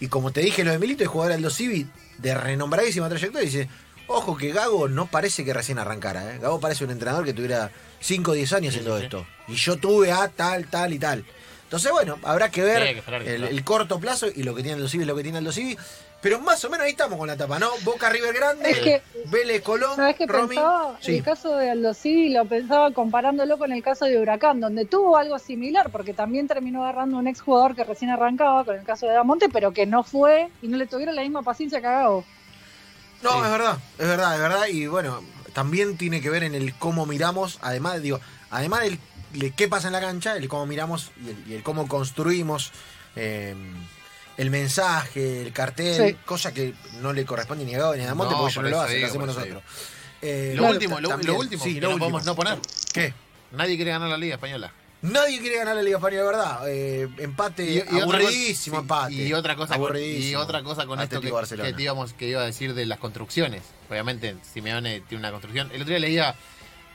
y 0.00 0.08
como 0.08 0.30
te 0.30 0.40
dije 0.40 0.64
lo 0.64 0.70
de 0.72 0.78
Milito, 0.78 1.02
el 1.02 1.08
jugador 1.08 1.32
del 1.32 1.38
Aldo 1.44 1.50
Civi 1.50 1.86
de 2.18 2.34
renombradísima 2.34 3.08
trayectoria 3.08 3.44
dice, 3.46 3.68
ojo 4.08 4.36
que 4.36 4.52
Gago 4.52 4.88
no 4.88 5.06
parece 5.06 5.44
que 5.44 5.52
recién 5.54 5.78
arrancara, 5.78 6.34
¿eh? 6.34 6.38
Gago 6.38 6.60
parece 6.60 6.84
un 6.84 6.90
entrenador 6.90 7.24
que 7.24 7.32
tuviera 7.34 7.70
5 8.00 8.30
o 8.30 8.34
10 8.34 8.52
años 8.54 8.74
Sí, 8.74 8.80
haciendo 8.80 8.96
sí, 8.96 9.00
sí. 9.00 9.04
esto. 9.06 9.26
Y 9.48 9.54
yo 9.54 9.76
tuve 9.76 10.12
a 10.12 10.28
tal, 10.28 10.66
tal 10.68 10.92
y 10.92 10.98
tal. 10.98 11.24
Entonces, 11.64 11.90
bueno, 11.90 12.18
habrá 12.22 12.48
que 12.50 12.62
ver 12.62 12.82
que 12.92 12.98
esperar, 13.00 13.24
que 13.24 13.34
el, 13.34 13.44
el 13.44 13.64
corto 13.64 13.98
plazo 13.98 14.28
y 14.34 14.44
lo 14.44 14.54
que 14.54 14.62
tiene 14.62 14.76
Aldo 14.76 14.88
Civi 14.88 15.02
es 15.02 15.08
lo 15.08 15.16
que 15.16 15.22
tiene 15.24 15.38
Aldo 15.38 15.50
Civi. 15.52 15.76
Pero 16.22 16.40
más 16.40 16.64
o 16.64 16.70
menos 16.70 16.84
ahí 16.86 16.92
estamos 16.92 17.18
con 17.18 17.28
la 17.28 17.36
tapa, 17.36 17.58
¿no? 17.58 17.68
Boca 17.84 18.08
River 18.08 18.32
Grande, 18.34 18.70
Es 18.70 18.78
que- 18.78 19.02
Vélez 19.26 19.62
Colón, 19.62 19.94
¿Sabes 19.96 20.16
qué 20.16 20.26
Romy. 20.26 20.48
pensaba? 20.48 20.96
Sí. 21.00 21.16
El 21.18 21.22
caso 21.24 21.56
de 21.56 21.70
Aldo 21.70 21.92
Civi 21.92 22.30
lo 22.30 22.44
pensaba 22.46 22.90
comparándolo 22.92 23.58
con 23.58 23.70
el 23.70 23.82
caso 23.82 24.06
de 24.06 24.18
Huracán, 24.18 24.60
donde 24.60 24.86
tuvo 24.86 25.16
algo 25.18 25.38
similar, 25.38 25.90
porque 25.90 26.14
también 26.14 26.48
terminó 26.48 26.82
agarrando 26.84 27.18
un 27.18 27.26
exjugador 27.28 27.76
que 27.76 27.84
recién 27.84 28.10
arrancaba, 28.10 28.64
con 28.64 28.76
el 28.76 28.84
caso 28.84 29.06
de 29.06 29.12
Damonte, 29.12 29.48
pero 29.50 29.72
que 29.72 29.86
no 29.86 30.04
fue 30.04 30.48
y 30.62 30.68
no 30.68 30.78
le 30.78 30.86
tuvieron 30.86 31.14
la 31.16 31.22
misma 31.22 31.42
paciencia 31.42 31.80
que 31.80 31.86
a 31.86 31.92
Gago. 31.92 32.24
No, 33.26 33.38
Sí. 33.40 33.44
es 33.44 33.50
verdad, 33.50 33.78
es 33.98 34.06
verdad, 34.06 34.34
es 34.34 34.40
verdad. 34.40 34.66
Y 34.68 34.86
bueno, 34.86 35.22
también 35.52 35.96
tiene 35.96 36.20
que 36.20 36.30
ver 36.30 36.42
en 36.44 36.54
el 36.54 36.74
cómo 36.74 37.06
miramos, 37.06 37.58
además, 37.62 38.00
digo, 38.02 38.20
además 38.50 38.82
del 38.82 38.98
de 39.32 39.50
qué 39.50 39.68
pasa 39.68 39.88
en 39.88 39.92
la 39.92 40.00
cancha, 40.00 40.36
el 40.36 40.48
cómo 40.48 40.64
miramos 40.66 41.10
y 41.24 41.30
el, 41.30 41.44
y 41.48 41.54
el 41.54 41.62
cómo 41.62 41.88
construimos 41.88 42.72
eh, 43.16 43.54
el 44.38 44.50
mensaje, 44.50 45.42
el 45.42 45.52
cartel, 45.52 46.10
Sí. 46.10 46.16
cosa 46.24 46.52
que 46.54 46.74
no 47.00 47.12
le 47.12 47.24
corresponde 47.26 47.64
ni 47.64 47.74
a 47.74 47.78
Gabo 47.78 47.94
ni 47.96 48.02
a 48.02 48.06
Damonte 48.06 48.34
No, 48.34 48.40
porque 48.40 48.54
por 48.54 48.64
no 48.64 48.70
lo 48.70 48.76
eso 48.76 48.84
hacen, 48.86 49.00
lo 49.00 49.06
hacemos 49.08 49.26
nosotros. 49.28 49.62
Eh, 50.22 50.52
Lo 50.54 50.62
Claro, 50.62 50.74
último, 50.74 51.00
lo, 51.00 51.16
lo 51.18 51.34
último, 51.36 51.62
sí, 51.64 51.74
que 51.74 51.80
lo 51.80 51.88
no 51.88 51.94
último. 51.94 52.10
podemos 52.10 52.24
no 52.24 52.34
poner. 52.36 52.58
¿Qué? 52.92 53.12
Nadie 53.52 53.76
quiere 53.76 53.90
ganar 53.90 54.08
la 54.08 54.16
Liga 54.16 54.34
Española. 54.36 54.72
Nadie 55.02 55.38
quiere 55.40 55.56
ganar 55.58 55.76
la 55.76 55.82
Liga 55.82 55.98
Española, 55.98 56.22
de 56.22 56.26
verdad. 56.26 56.68
Eh, 56.68 57.08
empate, 57.18 57.82
otra 57.82 58.02
aburridísimo 58.02 58.76
cosa- 58.76 58.82
empate. 58.82 59.12
Y 59.14 59.32
otra 59.32 59.54
cosa 59.56 59.78
con, 59.78 59.96
y 59.96 60.34
otra 60.34 60.62
cosa 60.62 60.86
con 60.86 61.00
esto 61.00 61.16
Atlético 61.18 61.40
que, 61.42 61.56
que, 61.56 61.72
te 61.74 61.82
íbamos- 61.82 62.12
que 62.14 62.28
iba 62.28 62.40
a 62.40 62.46
decir 62.46 62.74
de 62.74 62.86
las 62.86 62.98
construcciones. 62.98 63.62
Obviamente, 63.90 64.36
Simeone 64.52 65.00
tiene 65.02 65.20
una 65.20 65.30
construcción. 65.30 65.68
El 65.72 65.82
otro 65.82 65.90
día 65.90 65.98
leía 66.00 66.34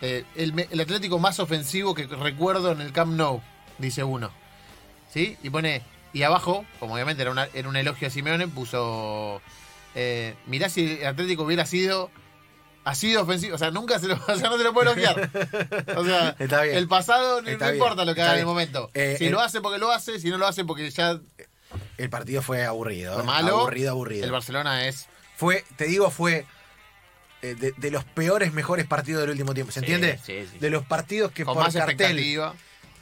eh, 0.02 0.26
el 0.36 0.80
Atlético 0.82 1.20
más 1.20 1.40
ofensivo 1.40 1.94
que 1.94 2.08
recuerdo 2.08 2.72
en 2.72 2.82
el 2.82 2.92
Camp 2.92 3.14
Nou, 3.14 3.42
dice 3.78 4.04
uno. 4.04 4.32
¿Sí? 5.14 5.38
Y 5.44 5.50
pone. 5.50 5.84
Y 6.14 6.24
abajo, 6.24 6.66
como 6.80 6.96
obviamente 6.96 7.22
era, 7.22 7.32
una- 7.32 7.48
era 7.54 7.70
un 7.70 7.76
elogio 7.78 8.08
a 8.08 8.12
Simeone, 8.12 8.48
puso. 8.48 9.42
Eh, 9.94 10.36
mirá 10.48 10.70
si 10.70 10.98
el 11.02 11.06
Atlético 11.06 11.44
hubiera 11.44 11.66
sido. 11.66 12.10
Ha 12.84 12.96
sido 12.96 13.22
ofensivo. 13.24 13.56
O 13.56 13.58
sea, 13.58 13.70
nunca 13.72 14.00
se 14.00 14.08
lo, 14.08 14.16
o 14.28 14.36
sea, 14.38 14.50
no 14.50 14.58
se 14.58 14.64
lo 14.64 14.74
puede 14.74 14.92
elogiar. 14.92 15.30
O 15.98 16.04
sea, 16.06 16.36
Está 16.40 16.62
bien. 16.64 16.78
el 16.78 16.88
pasado 16.88 17.42
no, 17.42 17.48
Está 17.50 17.66
no 17.66 17.72
bien, 17.72 17.84
importa 17.84 18.06
lo 18.06 18.16
que 18.16 18.22
está 18.22 18.32
haga 18.32 18.34
en 18.34 18.40
el 18.40 18.46
bien. 18.46 18.48
momento. 18.48 18.90
Eh, 18.94 19.16
si 19.18 19.26
el- 19.26 19.32
lo 19.34 19.40
hace 19.42 19.62
porque 19.62 19.78
lo 19.80 19.92
hace, 19.92 20.20
si 20.20 20.30
no 20.30 20.38
lo 20.38 20.48
hace 20.48 20.66
porque 20.66 20.90
ya 20.90 21.20
El 21.98 22.10
partido 22.10 22.42
fue 22.42 22.66
aburrido. 22.66 23.20
¿eh? 23.20 23.24
malo. 23.24 23.60
Aburrido, 23.60 23.92
aburrido. 23.92 24.26
El 24.26 24.32
Barcelona 24.32 24.88
es. 24.88 25.08
Fue, 25.38 25.64
te 25.76 25.86
digo, 25.86 26.10
fue 26.12 26.46
eh, 27.42 27.56
de, 27.56 27.74
de 27.78 27.92
los 27.92 28.04
peores, 28.04 28.54
mejores 28.54 28.86
partidos 28.88 29.22
del 29.22 29.32
último 29.32 29.54
tiempo. 29.54 29.72
¿Se 29.72 29.80
entiende? 29.80 30.20
sí, 30.26 30.48
sí. 30.52 30.58
De 30.60 30.70
los 30.70 30.86
partidos 30.86 31.32
que 31.32 31.46
con 31.46 31.56
por 31.56 31.64
más 31.64 31.74
cartel 31.74 31.94
expectativa. 32.00 32.54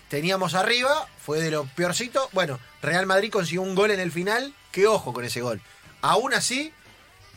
teníamos 0.09 0.53
arriba, 0.55 1.07
fue 1.23 1.39
de 1.41 1.51
lo 1.51 1.65
peorcito. 1.65 2.29
Bueno, 2.31 2.59
Real 2.81 3.05
Madrid 3.05 3.31
consiguió 3.31 3.61
un 3.61 3.75
gol 3.75 3.91
en 3.91 3.99
el 3.99 4.11
final. 4.11 4.53
Que 4.71 4.87
ojo 4.87 5.13
con 5.13 5.25
ese 5.25 5.41
gol. 5.41 5.59
Aún 6.01 6.33
así, 6.33 6.71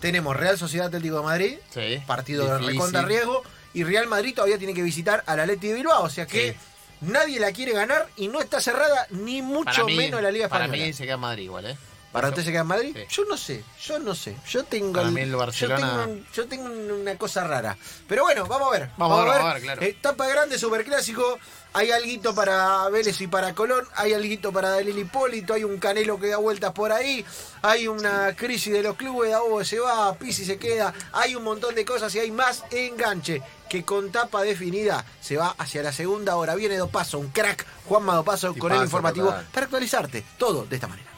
tenemos 0.03 0.37
Real 0.37 0.59
Sociedad 0.59 0.89
Atlético 0.89 1.19
de 1.19 1.23
Madrid, 1.23 1.59
Sí. 1.73 2.03
partido 2.07 2.45
de 2.45 2.59
recontra 2.67 3.01
riesgo. 3.03 3.43
Y 3.73 3.85
Real 3.85 4.07
Madrid 4.09 4.35
todavía 4.35 4.59
tiene 4.59 4.75
que 4.75 4.83
visitar 4.83 5.23
al 5.27 5.41
Atleti 5.41 5.69
de 5.69 5.75
Bilbao. 5.75 6.03
O 6.03 6.11
sea 6.11 6.27
que 6.27 6.53
Sí. 6.53 6.59
nadie 7.01 7.41
la 7.41 7.53
quiere 7.53 7.73
ganar 7.73 8.07
y 8.17 8.29
no 8.29 8.41
está 8.41 8.61
cerrada 8.61 9.07
ni 9.11 9.41
mucho 9.41 9.71
Para 9.71 9.85
mí, 9.85 9.97
menos 9.97 10.21
la 10.21 10.31
Liga 10.31 10.49
para 10.49 10.65
Española. 10.67 10.87
mí 10.89 10.93
se 10.93 11.05
queda 11.05 11.17
Madrid 11.17 11.45
igual, 11.45 11.67
¿eh? 11.67 11.77
¿Para 12.13 12.29
usted 12.29 12.45
se 12.45 12.51
queda 12.53 12.61
en 12.61 12.67
Madrid? 12.67 12.95
Sí. 12.95 13.05
Yo 13.09 13.25
no 13.25 13.37
sé, 13.39 13.65
yo 13.83 13.99
no 13.99 14.15
sé. 14.15 14.37
Yo 14.47 14.65
tengo, 14.65 15.01
el- 15.01 15.17
el 15.17 15.35
Barcelona- 15.35 15.81
yo 15.81 15.87
tengo, 15.89 16.13
un- 16.13 16.27
yo 16.35 16.47
tengo 16.47 16.65
un- 16.67 16.91
una 17.01 17.17
cosa 17.17 17.45
rara. 17.45 17.77
Pero 18.07 18.25
bueno, 18.25 18.47
vamos 18.47 18.69
a 18.69 18.79
ver. 18.79 18.91
Vamos 18.99 19.19
a 19.19 19.23
ver, 19.25 19.33
vamos 19.33 19.51
a 19.51 19.55
ver, 19.55 19.63
claro. 19.63 19.83
Etapa 19.83 20.27
grande, 20.29 20.59
superclásico. 20.59 21.39
Hay 21.75 21.91
alguito 21.91 22.35
para 22.35 22.87
Vélez 22.91 23.19
y 23.23 23.29
para 23.29 23.55
Colón. 23.55 23.87
Hay 23.97 24.13
alguito 24.13 24.53
para 24.53 24.69
Dalil 24.69 24.99
Hipólito. 24.99 25.55
Hay 25.55 25.65
un 25.65 25.79
Canelo 25.79 26.21
que 26.21 26.29
da 26.29 26.37
vueltas 26.37 26.73
por 26.73 26.93
ahí. 26.93 27.25
Hay 27.63 27.89
una 27.89 28.37
crisis 28.37 28.75
de 28.75 28.83
los 28.83 28.95
clubes. 28.97 29.31
Daobo 29.31 29.65
se 29.65 29.79
va, 29.79 30.15
Pisi 30.17 30.45
se 30.45 30.59
queda. 30.59 30.93
Hay 31.13 31.35
un 31.35 31.45
montón 31.45 31.75
de 31.75 31.87
cosas 31.87 32.15
y 32.15 32.19
hay 32.19 32.31
más 32.31 32.63
enganche 32.71 33.41
que 33.71 33.85
con 33.87 34.13
tapa 34.13 34.43
definida 34.43 35.03
se 35.23 35.39
va 35.39 35.55
hacia 35.57 35.83
la 35.83 35.93
segunda 35.93 36.37
hora. 36.37 36.55
Viene 36.57 36.77
Dopaso, 36.77 37.19
un 37.19 37.29
crack. 37.31 37.65
Juanma 37.87 38.17
Dopaso 38.17 38.55
con 38.55 38.71
el 38.73 38.83
informativo 38.83 39.29
para 39.51 39.65
actualizarte. 39.65 40.23
Todo 40.37 40.67
de 40.67 40.75
esta 40.77 40.89
manera. 40.89 41.11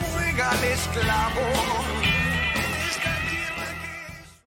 Juega 0.00 0.50
al 0.50 0.64
esclavo 0.64 2.07